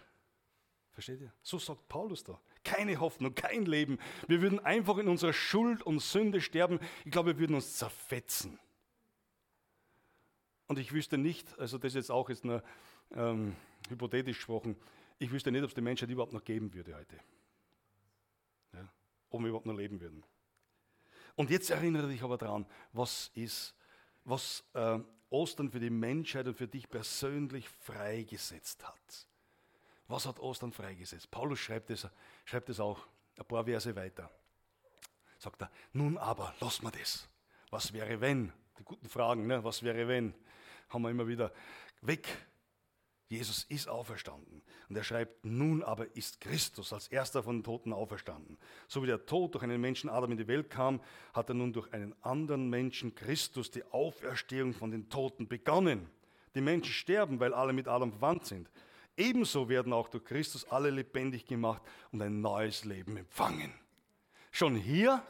[0.91, 1.33] Versteht ihr?
[1.43, 2.41] So sagt Paulus da.
[2.63, 3.99] Keine Hoffnung, kein Leben.
[4.27, 6.79] Wir würden einfach in unserer Schuld und Sünde sterben.
[7.05, 8.59] Ich glaube, wir würden uns zerfetzen.
[10.67, 12.63] Und ich wüsste nicht, also das jetzt auch ist nur
[13.13, 13.55] ähm,
[13.89, 14.77] hypothetisch gesprochen,
[15.19, 17.17] ich wüsste nicht, ob es die Menschheit überhaupt noch geben würde heute
[19.35, 20.25] ob wir überhaupt noch leben würden.
[21.37, 23.75] Und jetzt erinnere dich aber daran, was ist,
[24.25, 24.99] was äh,
[25.31, 29.29] Ostern für die Menschheit und für dich persönlich freigesetzt hat.
[30.07, 31.31] Was hat Ostern freigesetzt?
[31.31, 32.07] Paulus schreibt es,
[32.45, 34.31] schreibt es auch ein paar Verse weiter.
[35.39, 37.29] Sagt er, nun aber, lass mal das.
[37.71, 38.53] Was wäre wenn?
[38.79, 39.65] Die guten Fragen, ne?
[39.65, 40.35] was wäre wenn?
[40.89, 41.53] Haben wir immer wieder
[42.03, 42.29] weg
[43.29, 44.63] Jesus ist auferstanden.
[44.89, 48.59] Und er schreibt, nun aber ist Christus als erster von den Toten auferstanden.
[48.87, 51.01] So wie der Tod durch einen Menschen Adam in die Welt kam,
[51.33, 56.11] hat er nun durch einen anderen Menschen Christus die Auferstehung von den Toten begonnen.
[56.55, 58.71] Die Menschen sterben, weil alle mit Adam verwandt sind.
[59.17, 61.83] Ebenso werden auch durch Christus alle lebendig gemacht
[62.13, 63.73] und ein neues Leben empfangen.
[64.51, 65.23] Schon hier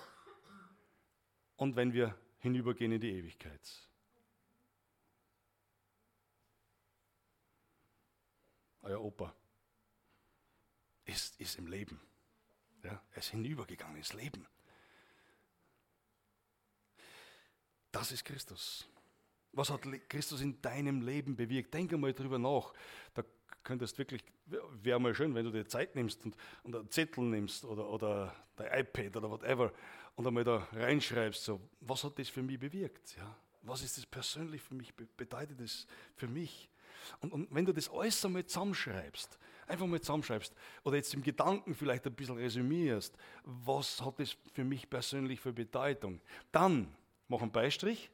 [1.56, 3.60] und wenn wir hinübergehen in die Ewigkeit.
[8.84, 9.34] Euer Opa
[11.06, 12.00] ist, ist im Leben.
[12.82, 14.46] Ja, er ist hinübergegangen ins Leben.
[17.90, 18.86] Das ist Christus.
[19.52, 21.72] Was hat Christus in deinem Leben bewirkt?
[21.72, 22.74] Denk einmal drüber nach.
[23.14, 23.24] Da
[23.62, 27.64] könntest wirklich, wäre mal schön, wenn du dir Zeit nimmst und, und einen Zettel nimmst
[27.64, 29.72] oder, oder dein iPad oder whatever
[30.16, 33.16] und einmal da reinschreibst, so, was hat das für mich bewirkt?
[33.16, 33.34] Ja?
[33.62, 34.94] Was ist das persönlich für mich?
[34.94, 36.68] Bedeutet das für mich?
[37.20, 41.74] Und, und wenn du das alles einmal zusammenschreibst, einfach mal zusammenschreibst oder jetzt im Gedanken
[41.74, 46.20] vielleicht ein bisschen resümierst, was hat das für mich persönlich für Bedeutung,
[46.52, 46.94] dann
[47.28, 48.10] mach einen Beistrich,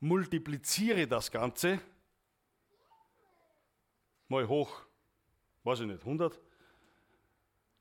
[0.00, 1.80] multipliziere das Ganze
[4.28, 4.82] mal hoch,
[5.64, 6.38] weiß ich nicht, 100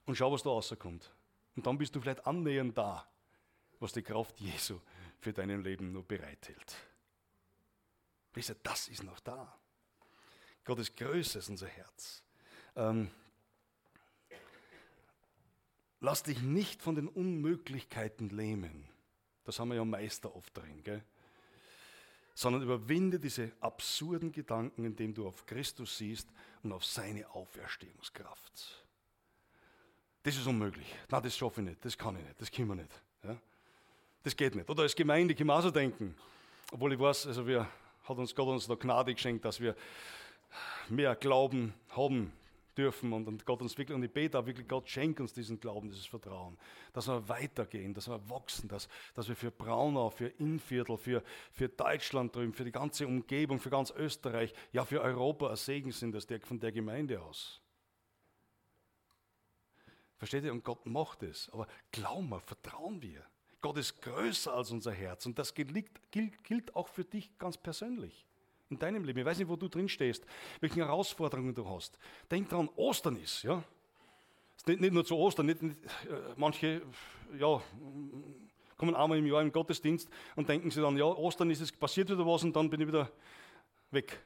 [0.05, 1.11] und schau, was da rauskommt.
[1.55, 3.07] Und dann bist du vielleicht annähernd da,
[3.79, 4.79] was die Kraft Jesu
[5.19, 6.75] für dein Leben nur bereithält.
[8.33, 9.57] Wisst ihr, das ist noch da.
[10.67, 12.21] Gottes Größe ist unser Herz.
[12.75, 13.09] Ähm,
[16.01, 18.85] lass dich nicht von den Unmöglichkeiten lähmen.
[19.45, 21.01] Das haben wir ja Meister oft drin, gell?
[22.33, 26.27] sondern überwinde diese absurden Gedanken, indem du auf Christus siehst
[26.61, 28.83] und auf seine Auferstehungskraft.
[30.21, 30.93] Das ist unmöglich.
[31.09, 32.91] Na, das schaffe ich nicht, das kann ich nicht, das können wir nicht.
[33.23, 33.37] Ja?
[34.21, 34.69] Das geht nicht.
[34.69, 36.13] Oder als Gemeinde können wir auch so denken.
[36.73, 37.67] Obwohl ich weiß, also wir,
[38.03, 39.73] hat uns Gott uns da Gnade geschenkt, dass wir
[40.89, 42.31] mehr Glauben haben
[42.77, 45.59] dürfen und, und Gott uns wirklich, und ich bete auch wirklich, Gott schenkt uns diesen
[45.59, 46.57] Glauben, dieses Vertrauen,
[46.93, 51.69] dass wir weitergehen, dass wir wachsen, dass, dass wir für Braunau, für Innviertel, für, für
[51.69, 56.13] Deutschland drüben, für die ganze Umgebung, für ganz Österreich, ja für Europa ein Segen sind,
[56.13, 57.61] das der, von der Gemeinde aus.
[60.17, 60.51] Versteht ihr?
[60.51, 61.49] Und Gott macht es.
[61.51, 63.23] Aber glauben wir, vertrauen wir.
[63.61, 65.73] Gott ist größer als unser Herz und das gilt,
[66.11, 68.26] gilt, gilt auch für dich ganz persönlich
[68.69, 69.19] in deinem Leben.
[69.19, 70.25] Ich weiß nicht, wo du drin stehst,
[70.59, 71.97] welche Herausforderungen du hast.
[72.29, 73.63] Denk daran, Ostern ist, ja.
[74.57, 76.81] ist nicht, nicht nur zu Ostern, nicht, nicht, äh, manche,
[77.37, 77.61] ja,
[78.77, 82.09] kommen einmal im Jahr im Gottesdienst und denken sich dann, ja, Ostern ist es passiert
[82.09, 83.11] wieder was und dann bin ich wieder
[83.91, 84.23] weg.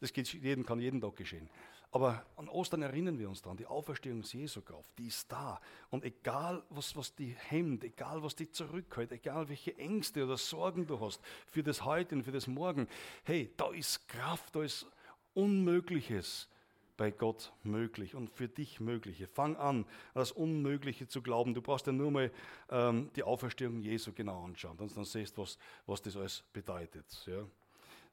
[0.00, 1.48] Das geht jeden, kann jeden Tag geschehen.
[1.94, 5.60] Aber an Ostern erinnern wir uns daran, die Auferstehung Jesu Kraft, die ist da.
[5.90, 10.88] Und egal, was, was die hemmt, egal, was die zurückhält, egal, welche Ängste oder Sorgen
[10.88, 12.88] du hast für das Heute und für das Morgen,
[13.22, 14.88] hey, da ist Kraft, da ist
[15.34, 16.48] Unmögliches
[16.96, 19.28] bei Gott möglich und für dich Mögliche.
[19.28, 21.54] Fang an, das Unmögliche zu glauben.
[21.54, 22.32] Du brauchst ja nur mal
[22.70, 27.06] ähm, die Auferstehung Jesu genau anschauen, dann, dann siehst du, was, was das alles bedeutet.
[27.26, 27.46] Ja.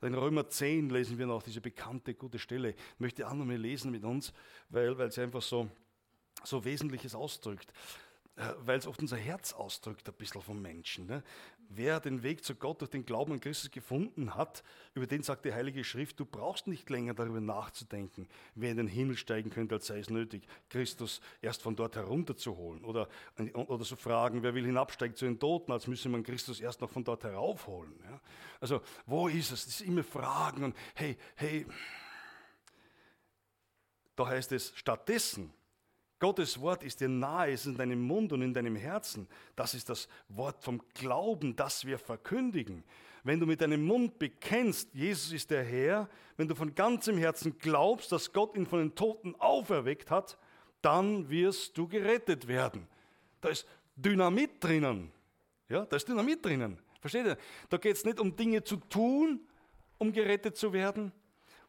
[0.02, 2.72] In Römer 10 lesen wir noch diese bekannte gute Stelle.
[2.72, 4.34] Ich möchte auch noch mal lesen mit uns,
[4.70, 5.70] weil, weil sie einfach so,
[6.44, 7.72] so Wesentliches ausdrückt.
[8.36, 11.06] Äh, weil es oft unser Herz ausdrückt, ein bisschen vom Menschen.
[11.06, 11.24] Ne?
[11.74, 14.62] Wer den Weg zu Gott durch den Glauben an Christus gefunden hat,
[14.94, 18.88] über den sagt die Heilige Schrift, du brauchst nicht länger darüber nachzudenken, wer in den
[18.88, 22.84] Himmel steigen könnte, als sei es nötig, Christus erst von dort herunterzuholen.
[22.84, 23.08] Oder,
[23.54, 26.90] oder so fragen, wer will hinabsteigen zu den Toten, als müsse man Christus erst noch
[26.90, 27.94] von dort heraufholen.
[28.04, 28.20] Ja?
[28.60, 29.64] Also, wo ist es?
[29.64, 31.66] Das ist immer Fragen und hey, hey,
[34.18, 35.54] da heißt es stattdessen,
[36.22, 39.28] Gottes Wort ist dir nahe, ist in deinem Mund und in deinem Herzen.
[39.56, 42.84] Das ist das Wort vom Glauben, das wir verkündigen.
[43.24, 46.08] Wenn du mit deinem Mund bekennst, Jesus ist der Herr,
[46.38, 50.38] wenn du von ganzem Herzen glaubst, dass Gott ihn von den Toten auferweckt hat,
[50.84, 52.88] dann wirst du gerettet werden.
[53.42, 55.12] Da ist Dynamit drinnen.
[55.70, 56.78] Ja, da ist Dynamit drinnen.
[57.00, 57.38] Versteht ihr?
[57.70, 59.40] Da geht es nicht um Dinge zu tun,
[59.98, 61.12] um gerettet zu werden,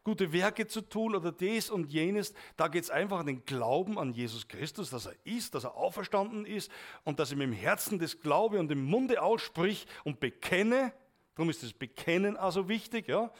[0.03, 2.33] gute Werke zu tun oder dies und jenes.
[2.57, 5.75] Da geht es einfach an den Glauben an Jesus Christus, dass er ist, dass er
[5.75, 6.71] auferstanden ist
[7.03, 10.93] und dass ich mit dem Herzen das glaube und im Munde aussprich und bekenne.
[11.35, 13.07] Darum ist das Bekennen also wichtig.
[13.07, 13.31] Ja?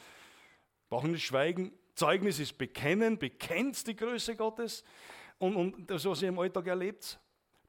[0.88, 1.72] Brauchen nicht schweigen.
[1.94, 4.82] Zeugnis ist Bekennen, bekennt die Größe Gottes
[5.38, 7.20] und, und das, was ihr im Alltag erlebt,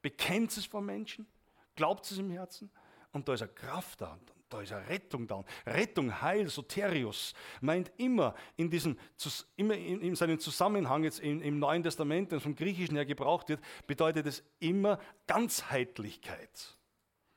[0.02, 1.28] bekennt es vor Menschen,
[1.76, 2.72] glaubt es im Herzen
[3.12, 4.18] und da ist eine Kraft da.
[4.50, 5.44] Da ist eine Rettung da.
[5.66, 8.98] Rettung, Heil, Soterius, meint immer in, diesem,
[9.56, 13.50] immer in, in seinem Zusammenhang jetzt im, im Neuen Testament, das vom Griechischen her gebraucht
[13.50, 16.78] wird, bedeutet es immer Ganzheitlichkeit.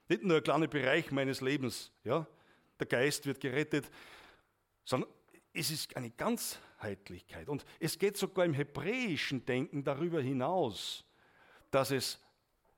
[0.08, 2.26] Nicht nur ein kleiner Bereich meines Lebens, ja,
[2.78, 3.90] der Geist wird gerettet,
[4.84, 5.10] sondern
[5.52, 7.48] es ist eine Ganzheitlichkeit.
[7.48, 11.04] Und es geht sogar im hebräischen Denken darüber hinaus,
[11.70, 12.20] dass es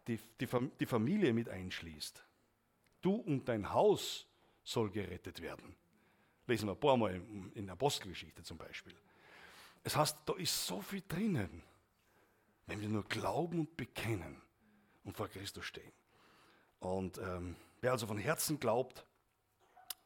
[0.07, 2.25] die, die, die Familie mit einschließt.
[3.01, 4.27] Du und dein Haus
[4.63, 5.75] soll gerettet werden.
[6.47, 7.23] Lesen wir ein paar Mal
[7.55, 8.95] in der Apostelgeschichte zum Beispiel.
[9.83, 11.63] Es heißt, da ist so viel drinnen,
[12.67, 14.41] wenn wir nur glauben und bekennen
[15.05, 15.93] und vor Christus stehen.
[16.81, 19.07] Und ähm, wer also von Herzen glaubt,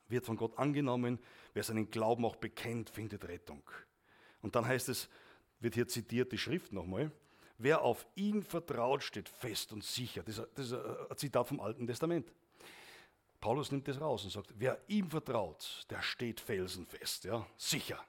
[0.08, 1.18] wird von Gott angenommen.
[1.54, 3.62] Wer seinen Glauben auch bekennt, findet Rettung.
[4.42, 5.08] Und dann heißt es,
[5.60, 7.10] wird hier zitiert die Schrift nochmal,
[7.58, 10.22] wer auf ihn vertraut, steht fest und sicher.
[10.22, 12.30] Das ist ein Zitat vom Alten Testament.
[13.44, 18.02] Paulus nimmt das raus und sagt, wer ihm vertraut, der steht felsenfest, ja, sicher.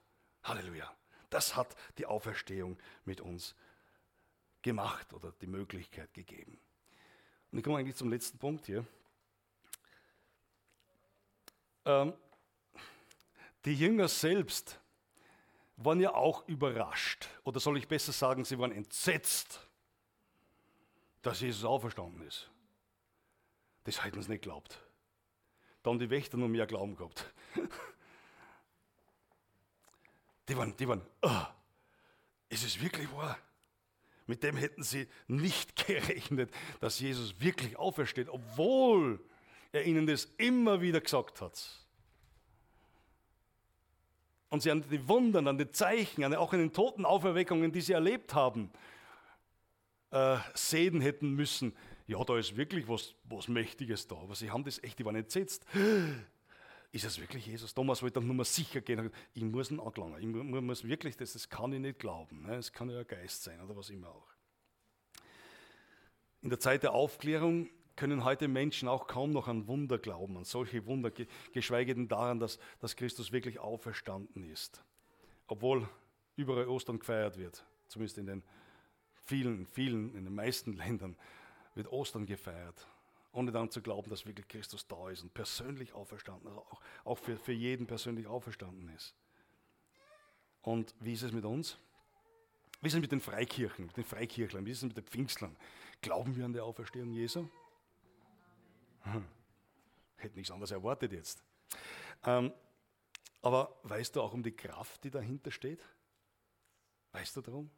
[0.46, 0.90] Halleluja.
[1.30, 3.54] Das hat die Auferstehung mit uns
[4.62, 6.58] gemacht oder die Möglichkeit gegeben.
[7.52, 8.86] Und ich komme eigentlich zum letzten Punkt hier.
[11.84, 12.14] Ähm,
[13.66, 14.80] die Jünger selbst
[15.76, 19.68] waren ja auch überrascht, oder soll ich besser sagen, sie waren entsetzt,
[21.22, 22.50] dass Jesus auferstanden ist.
[23.84, 24.80] Das hätten sie nicht geglaubt.
[25.86, 27.32] Da haben die Wächter noch mehr Glauben gehabt.
[30.48, 31.42] Die waren, die waren, oh,
[32.50, 33.38] ist es wirklich wahr?
[34.28, 39.20] Mit dem hätten sie nicht gerechnet, dass Jesus wirklich aufersteht, obwohl
[39.72, 41.68] er ihnen das immer wieder gesagt hat.
[44.50, 48.34] Und sie an die Wunder, an die Zeichen, auch an den Totenauferweckungen, die sie erlebt
[48.34, 48.72] haben,
[50.12, 51.76] äh, sehen hätten müssen.
[52.08, 54.16] Ja, da ist wirklich was, was Mächtiges da.
[54.16, 55.66] Aber sie haben das echt, die waren entsetzt.
[56.92, 57.74] Ist es wirklich Jesus?
[57.74, 59.12] Thomas wollte dann nur mal sicher gehen.
[59.34, 60.20] Ich muss ihn angelangen.
[60.20, 62.44] Ich muss wirklich, das, das kann ich nicht glauben.
[62.44, 62.56] Ne?
[62.56, 64.28] Es kann ja ein Geist sein oder was immer auch.
[66.42, 70.44] In der Zeit der Aufklärung können heute Menschen auch kaum noch an Wunder glauben, an
[70.44, 71.12] solche Wunder,
[71.54, 74.84] geschweige denn daran, dass, dass Christus wirklich auferstanden ist.
[75.48, 75.90] Obwohl
[76.36, 78.44] überall Ostern gefeiert wird, zumindest in den
[79.26, 81.18] vielen, vielen, in den meisten Ländern
[81.76, 82.88] wird Ostern gefeiert,
[83.32, 87.18] ohne dann zu glauben, dass wirklich Christus da ist und persönlich auferstanden, also auch, auch
[87.18, 89.14] für, für jeden persönlich auferstanden ist.
[90.62, 91.78] Und wie ist es mit uns?
[92.82, 95.56] Wie ist es mit den Freikirchen, mit den Freikirchlern, wie ist es mit den Pfingstlern?
[96.02, 97.48] Glauben wir an die Auferstehung Jesu?
[99.02, 99.26] Hm.
[100.18, 101.44] Hätte nichts anderes erwartet jetzt.
[102.24, 102.54] Ähm,
[103.42, 105.86] aber weißt du auch um die Kraft, die dahinter steht?
[107.12, 107.70] Weißt du darum?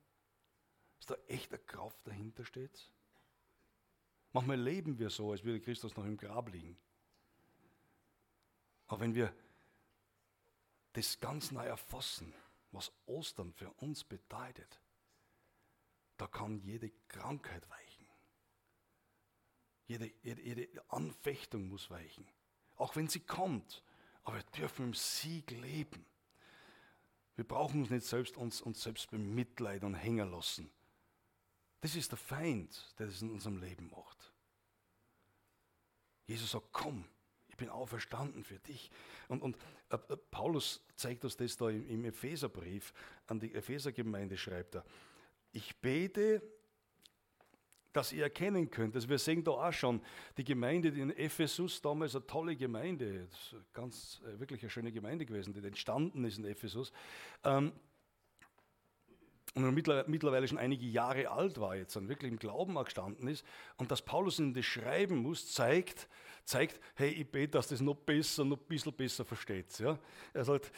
[0.97, 2.89] Dass da echt eine Kraft dahinter steht?
[4.33, 6.77] Manchmal leben wir so, als würde Christus noch im Grab liegen.
[8.87, 9.33] Aber wenn wir
[10.93, 12.33] das ganz neu erfassen,
[12.71, 14.79] was Ostern für uns bedeutet,
[16.17, 18.07] da kann jede Krankheit weichen.
[19.87, 22.27] Jede, jede, jede Anfechtung muss weichen.
[22.75, 23.83] Auch wenn sie kommt.
[24.23, 26.05] Aber wir dürfen im Sieg leben.
[27.35, 30.69] Wir brauchen uns nicht selbst uns, uns selbst bemitleiden und hängen lassen.
[31.81, 34.33] Das ist der Feind, der das in unserem Leben macht.
[36.25, 37.05] Jesus sagt, komm,
[37.47, 38.91] ich bin auferstanden für dich.
[39.27, 39.57] Und, und
[39.89, 42.93] äh, äh Paulus zeigt uns das da im, im Epheserbrief,
[43.27, 44.85] an die Ephesergemeinde schreibt er,
[45.51, 46.41] ich bete,
[47.93, 48.95] dass ihr erkennen könnt.
[48.95, 50.01] Also wir sehen da auch schon
[50.37, 53.27] die Gemeinde in Ephesus, damals eine tolle Gemeinde,
[53.73, 56.91] ganz äh, wirklich eine schöne Gemeinde gewesen, die entstanden ist in Ephesus.
[57.43, 57.71] Ähm,
[59.55, 63.45] und mittlerweile schon einige Jahre alt war jetzt und wirklich im Glauben gestanden ist.
[63.77, 66.07] Und dass Paulus in das schreiben muss, zeigt,
[66.43, 69.79] zeigt, hey, ich bete, dass das noch besser, noch ein bisschen besser versteht.
[69.79, 69.97] Ja?
[70.33, 70.71] Er sagt,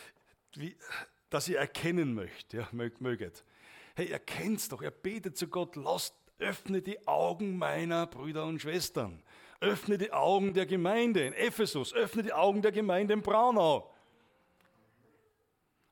[0.53, 0.75] wie,
[1.29, 3.43] dass ihr erkennen möcht, ja, möget.
[3.95, 9.21] Hey, erkennt's doch, er betet zu Gott, lasst Öffne die Augen meiner Brüder und Schwestern.
[9.60, 11.93] Öffne die Augen der Gemeinde in Ephesus.
[11.93, 13.93] Öffne die Augen der Gemeinde in Braunau.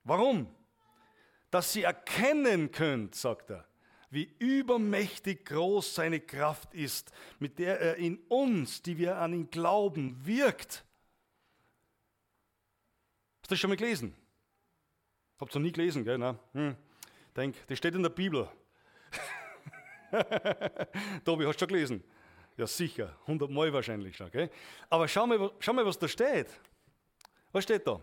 [0.05, 0.47] Warum?
[1.57, 3.65] Dass sie erkennen könnt, sagt er,
[4.11, 9.49] wie übermächtig groß seine Kraft ist, mit der er in uns, die wir an ihn
[9.49, 10.85] glauben, wirkt.
[13.41, 14.15] Hast du das schon mal gelesen?
[15.39, 16.19] Habt ihr noch nie gelesen, gell?
[16.19, 16.37] Na?
[16.53, 16.75] Hm.
[17.35, 18.47] Denk, das steht in der Bibel.
[21.25, 22.03] Tobi, hast du schon gelesen?
[22.55, 24.27] Ja, sicher, 100 Mal wahrscheinlich schon.
[24.27, 24.51] Okay?
[24.91, 26.49] Aber schau mal, schau mal, was da steht.
[27.51, 27.99] Was steht da?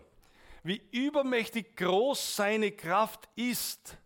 [0.65, 3.99] Wie übermächtig groß seine Kraft ist,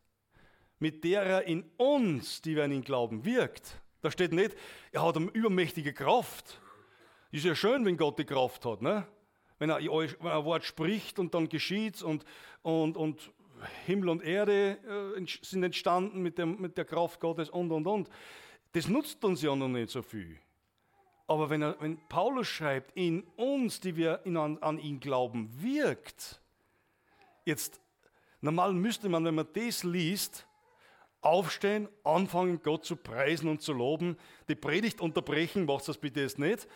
[0.78, 3.80] mit der er in uns, die wir an ihn glauben, wirkt.
[4.02, 4.58] Da steht nicht,
[4.92, 6.60] er hat eine übermächtige Kraft.
[7.32, 8.82] Ist ja schön, wenn Gott die Kraft hat.
[8.82, 9.08] Ne?
[9.58, 12.26] Wenn, er, ein Wort spricht und dann geschieht und,
[12.62, 13.32] und, und
[13.86, 18.10] Himmel und Erde äh, sind entstanden mit, dem, mit der Kraft Gottes und, und, und.
[18.74, 20.38] Das nutzt uns ja noch nicht so viel.
[21.26, 25.50] Aber wenn, er, wenn Paulus schreibt, in uns, die wir in, an, an ihn glauben,
[25.62, 26.42] wirkt,
[27.50, 27.82] jetzt,
[28.42, 30.48] normal müsste man, wenn man das liest,
[31.22, 36.40] aufstehen, anfangen, Gott zu preisen und zu loben, die Predigt unterbrechen, macht das bitte jetzt
[36.40, 36.68] nicht.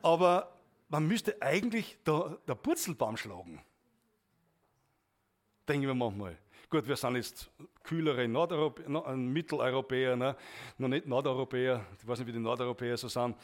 [0.00, 0.52] Aber
[0.88, 3.60] man müsste eigentlich der, der Purzelbaum schlagen
[5.68, 6.36] denken wir manchmal.
[6.70, 7.50] Gut, wir sind jetzt
[7.82, 10.36] kühlere Nordeuropäer, Mitteleuropäer, ne?
[10.76, 13.36] noch nicht Nordeuropäer, ich weiß nicht, wie die Nordeuropäer so sind.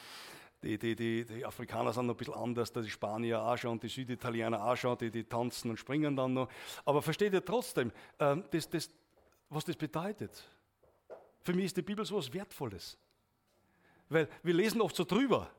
[0.64, 3.88] Die, die, die, die, Afrikaner sind noch ein bisschen anders, die Spanier auch schon, die
[3.88, 6.48] Süditaliener auch schon, die, die tanzen und springen dann noch.
[6.84, 8.90] Aber versteht ihr trotzdem, ähm, das, das,
[9.50, 10.32] was das bedeutet?
[11.42, 12.98] Für mich ist die Bibel so etwas Wertvolles.
[14.08, 15.50] Weil wir lesen oft so drüber.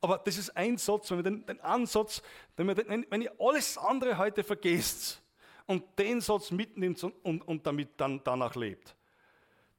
[0.00, 2.22] Aber das ist ein Satz, wenn, den, den Ansatz,
[2.58, 5.22] den, den, wenn ihr alles andere heute vergesst
[5.66, 8.94] und den Satz mitnimmt und, und, und damit dann danach lebt,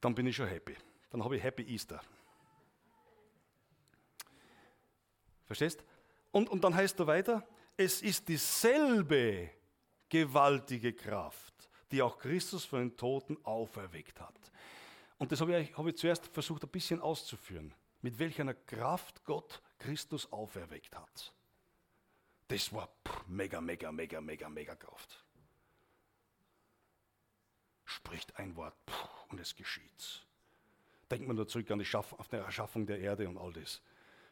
[0.01, 0.75] dann bin ich schon happy.
[1.11, 2.01] Dann habe ich Happy Easter.
[5.47, 5.83] Verstehst?
[6.31, 9.49] Und, und dann heißt er weiter, es ist dieselbe
[10.09, 14.35] gewaltige Kraft, die auch Christus von den Toten auferweckt hat.
[15.17, 19.61] Und das habe ich, habe ich zuerst versucht ein bisschen auszuführen, mit welcher Kraft Gott
[19.79, 21.33] Christus auferweckt hat.
[22.47, 22.89] Das war
[23.27, 25.23] mega, mega, mega, mega, mega Kraft.
[27.85, 28.75] Spricht ein Wort
[29.29, 30.25] und es geschieht.
[31.09, 33.81] Denkt man nur zurück an die Schaff auf die Erschaffung der Erde und all das.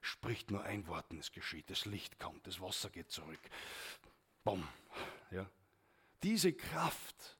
[0.06, 1.70] Spricht nur ein Wort und es geschieht.
[1.70, 3.39] Das Licht kommt, das Wasser geht zurück.
[4.43, 4.68] Bumm.
[5.32, 5.49] Ja.
[6.22, 7.38] Diese Kraft.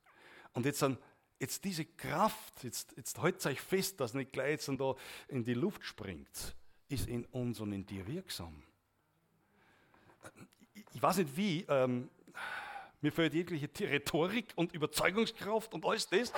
[0.54, 0.98] Und jetzt, dann,
[1.40, 4.96] jetzt diese Kraft, jetzt, jetzt hält euch fest, dass nicht gleich jetzt da
[5.28, 6.56] in die Luft springt
[6.88, 8.64] ist in uns und in dir wirksam.
[10.94, 12.10] Ich weiß nicht wie, ähm,
[13.02, 16.32] mir fehlt jegliche Rhetorik und Überzeugungskraft und alles das.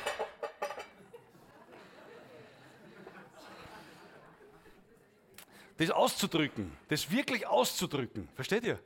[5.77, 8.79] Das auszudrücken, das wirklich auszudrücken, versteht ihr?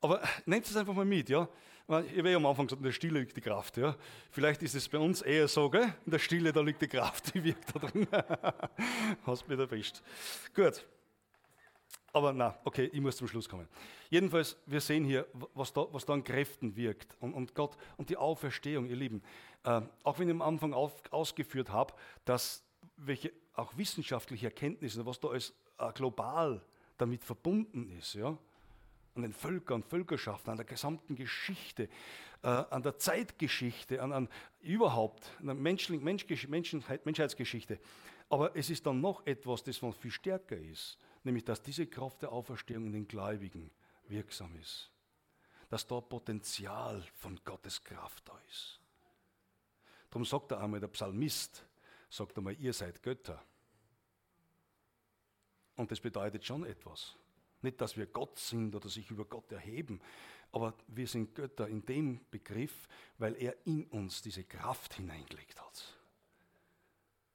[0.00, 1.48] Aber nehmt es einfach mal mit, ja?
[1.88, 3.78] Ich habe ja am Anfang gesagt, in der Stille liegt die Kraft.
[3.78, 3.96] Ja?
[4.30, 5.94] Vielleicht ist es bei uns eher so, gell?
[6.04, 8.06] in der Stille, da liegt die Kraft, die wirkt da drin.
[9.26, 10.02] Hast mich erwischt.
[10.54, 10.86] Gut.
[12.12, 13.66] Aber na, okay, ich muss zum Schluss kommen.
[14.10, 17.16] Jedenfalls, wir sehen hier, was da, was da an Kräften wirkt.
[17.20, 19.22] Und, und Gott und die Auferstehung, ihr Lieben.
[19.64, 21.94] Äh, auch wenn ich am Anfang auf, ausgeführt habe,
[22.26, 22.64] dass
[22.96, 26.64] welche auch wissenschaftliche Erkenntnisse, was da alles äh, global
[26.96, 28.38] damit verbunden ist, ja,
[29.14, 31.88] an den Völkern, Völkerschaften, an der gesamten Geschichte,
[32.42, 34.28] äh, an der Zeitgeschichte, an, an
[34.60, 37.80] überhaupt, an der Menschlich, Menschheit, Menschheitsgeschichte.
[38.30, 42.22] Aber es ist dann noch etwas, das noch viel stärker ist, nämlich dass diese Kraft
[42.22, 43.70] der Auferstehung in den Gläubigen
[44.06, 44.90] wirksam ist.
[45.68, 48.80] Dass da Potenzial von Gottes Kraft da ist.
[50.10, 51.67] Darum sagt er einmal der Psalmist,
[52.08, 53.42] sagt einmal, ihr seid Götter.
[55.76, 57.16] Und das bedeutet schon etwas.
[57.62, 60.00] Nicht, dass wir Gott sind oder sich über Gott erheben,
[60.52, 62.88] aber wir sind Götter in dem Begriff,
[63.18, 65.98] weil er in uns diese Kraft hineingelegt hat.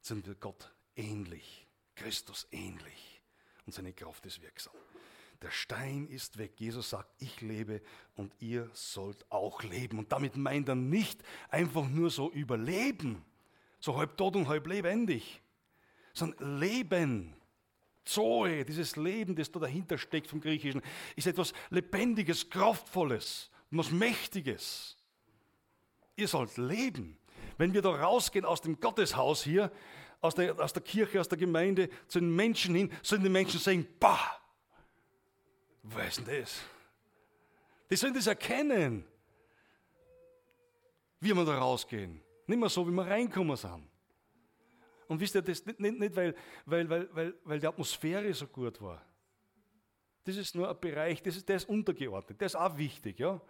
[0.00, 3.22] Sind wir Gott ähnlich, Christus ähnlich
[3.66, 4.74] und seine Kraft ist wirksam.
[5.42, 6.58] Der Stein ist weg.
[6.58, 7.82] Jesus sagt, ich lebe
[8.14, 9.98] und ihr sollt auch leben.
[9.98, 13.22] Und damit meint er nicht einfach nur so überleben,
[13.84, 15.42] so halb tot und halb lebendig,
[16.14, 17.36] sondern leben.
[18.06, 20.82] Zoe, dieses Leben, das da dahinter steckt vom Griechischen,
[21.16, 24.96] ist etwas Lebendiges, Kraftvolles, was Mächtiges.
[26.16, 27.18] Ihr sollt leben.
[27.56, 29.70] Wenn wir da rausgehen aus dem Gotteshaus hier,
[30.20, 33.60] aus der, aus der Kirche, aus der Gemeinde, zu den Menschen hin, sollen die Menschen
[33.60, 34.40] sagen, bah,
[35.82, 36.60] wer ist denn das?
[37.90, 39.06] Die sollen das erkennen,
[41.20, 42.22] wie wir da rausgehen.
[42.46, 43.88] Nicht mehr so, wie wir reinkommen sind.
[45.06, 46.34] Und wisst ihr, das nicht, nicht, nicht weil,
[46.64, 49.04] weil, weil, weil, weil die Atmosphäre so gut war.
[50.24, 53.18] Das ist nur ein Bereich, das ist, der ist untergeordnet, der ist auch wichtig.
[53.18, 53.40] Ja?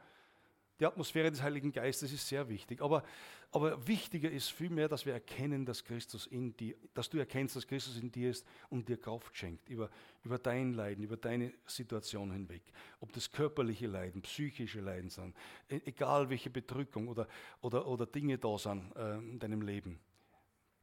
[0.81, 2.83] Die Atmosphäre des Heiligen Geistes ist sehr wichtig.
[2.83, 3.05] Aber,
[3.53, 7.67] aber wichtiger ist vielmehr, dass wir erkennen, dass Christus in dir, dass du erkennst, dass
[7.67, 9.89] Christus in dir ist und dir Kraft schenkt über,
[10.25, 12.63] über dein Leiden, über deine Situation hinweg.
[12.99, 15.37] Ob das körperliche Leiden, psychische Leiden sind,
[15.69, 17.29] e-, egal welche Bedrückung oder,
[17.61, 20.01] oder, oder Dinge da sind äh, in deinem Leben.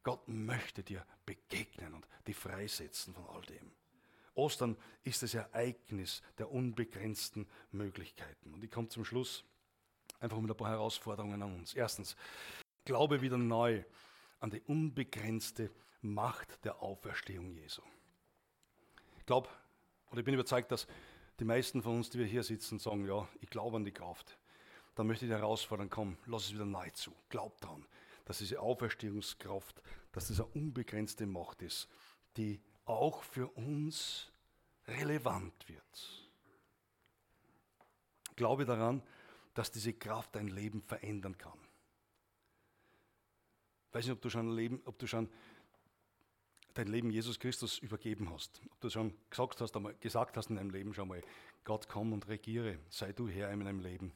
[0.02, 3.70] Gott möchte dir begegnen und dich freisetzen von all dem.
[4.34, 8.54] Ostern ist das Ereignis der unbegrenzten Möglichkeiten.
[8.54, 9.44] Und ich komme zum Schluss
[10.22, 11.74] einfach mit ein paar Herausforderungen an uns.
[11.74, 12.16] Erstens,
[12.84, 13.84] glaube wieder neu
[14.40, 15.70] an die unbegrenzte
[16.00, 17.82] Macht der Auferstehung Jesu.
[19.18, 19.48] Ich glaube,
[20.10, 20.86] oder ich bin überzeugt, dass
[21.38, 24.38] die meisten von uns, die wir hier sitzen, sagen, ja, ich glaube an die Kraft.
[24.94, 27.12] Dann möchte ich die herausfordern, komm, lass es wieder neu zu.
[27.28, 27.86] Glaub dran
[28.24, 31.88] dass diese Auferstehungskraft, dass das eine unbegrenzte Macht ist,
[32.36, 34.30] die auch für uns
[34.86, 36.30] relevant wird.
[38.36, 39.02] Glaube daran,
[39.54, 41.58] dass diese Kraft dein Leben verändern kann.
[43.88, 45.28] Ich weiß nicht, ob du schon, Leben, ob du schon
[46.74, 48.62] dein Leben Jesus Christus übergeben hast.
[48.70, 51.22] Ob du schon gesagt hast, einmal, gesagt hast in deinem Leben schon mal,
[51.64, 54.12] Gott komm und regiere, sei du Herr in meinem Leben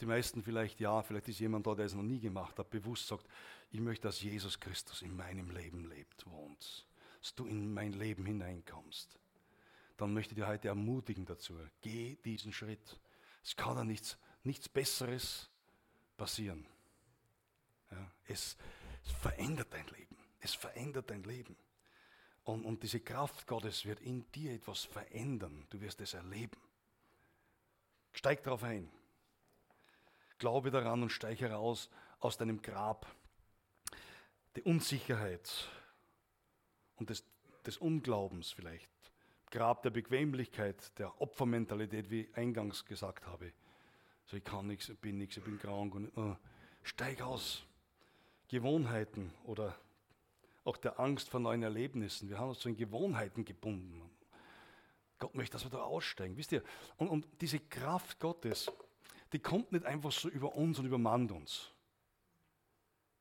[0.00, 3.06] die meisten vielleicht ja, vielleicht ist jemand da, der es noch nie gemacht hat, bewusst
[3.06, 3.26] sagt,
[3.70, 6.86] ich möchte, dass Jesus Christus in meinem Leben lebt, wohnt.
[7.20, 9.18] dass du in mein Leben hineinkommst,
[9.96, 11.54] dann möchte ich dir heute ermutigen dazu.
[11.82, 12.98] Geh diesen Schritt.
[13.42, 15.48] Es kann da nichts, nichts Besseres
[16.16, 16.66] passieren.
[17.90, 18.56] Ja, es,
[19.04, 20.16] es verändert dein Leben.
[20.40, 21.56] Es verändert dein Leben.
[22.44, 25.66] Und, und diese Kraft Gottes wird in dir etwas verändern.
[25.70, 26.60] Du wirst es erleben.
[28.12, 28.90] Steig darauf ein.
[30.38, 33.06] Glaube daran und steig heraus aus deinem Grab.
[34.56, 35.68] Die Unsicherheit
[36.96, 37.24] und des,
[37.64, 38.88] des Unglaubens vielleicht.
[39.50, 43.52] Grab der Bequemlichkeit, der Opfermentalität, wie ich eingangs gesagt habe.
[44.26, 45.94] So, ich kann nichts, ich bin nichts, ich bin krank.
[45.94, 46.36] Und, uh,
[46.82, 47.64] steig aus.
[48.48, 49.76] Gewohnheiten oder
[50.64, 52.28] auch der Angst vor neuen Erlebnissen.
[52.28, 54.10] Wir haben uns zu den Gewohnheiten gebunden.
[55.18, 56.36] Gott möchte, dass wir da aussteigen.
[56.36, 56.62] Wisst ihr?
[56.96, 58.70] Und, und diese Kraft Gottes,
[59.32, 61.70] die kommt nicht einfach so über uns und übermannt uns.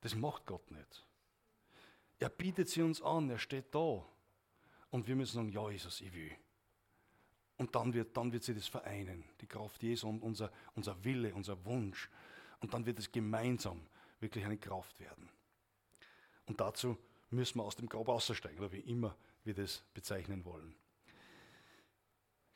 [0.01, 1.05] Das macht Gott nicht.
[2.19, 4.05] Er bietet sie uns an, er steht da.
[4.91, 6.31] Und wir müssen sagen, ja Jesus, ich will.
[7.57, 11.35] Und dann wird, dann wird sie das vereinen, die Kraft Jesu und unser, unser Wille,
[11.35, 12.09] unser Wunsch.
[12.61, 13.81] Und dann wird es gemeinsam
[14.19, 15.29] wirklich eine Kraft werden.
[16.45, 16.97] Und dazu
[17.29, 20.75] müssen wir aus dem Grab aussteigen, oder wie immer wir das bezeichnen wollen.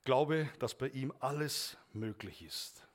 [0.03, 2.87] Glaube, dass bei ihm alles möglich ist.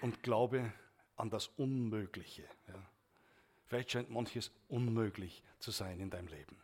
[0.00, 0.72] Und glaube
[1.16, 2.48] an das Unmögliche.
[2.68, 2.90] Ja.
[3.66, 6.56] Vielleicht scheint manches unmöglich zu sein in deinem Leben.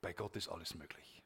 [0.00, 1.22] Bei Gott ist alles möglich.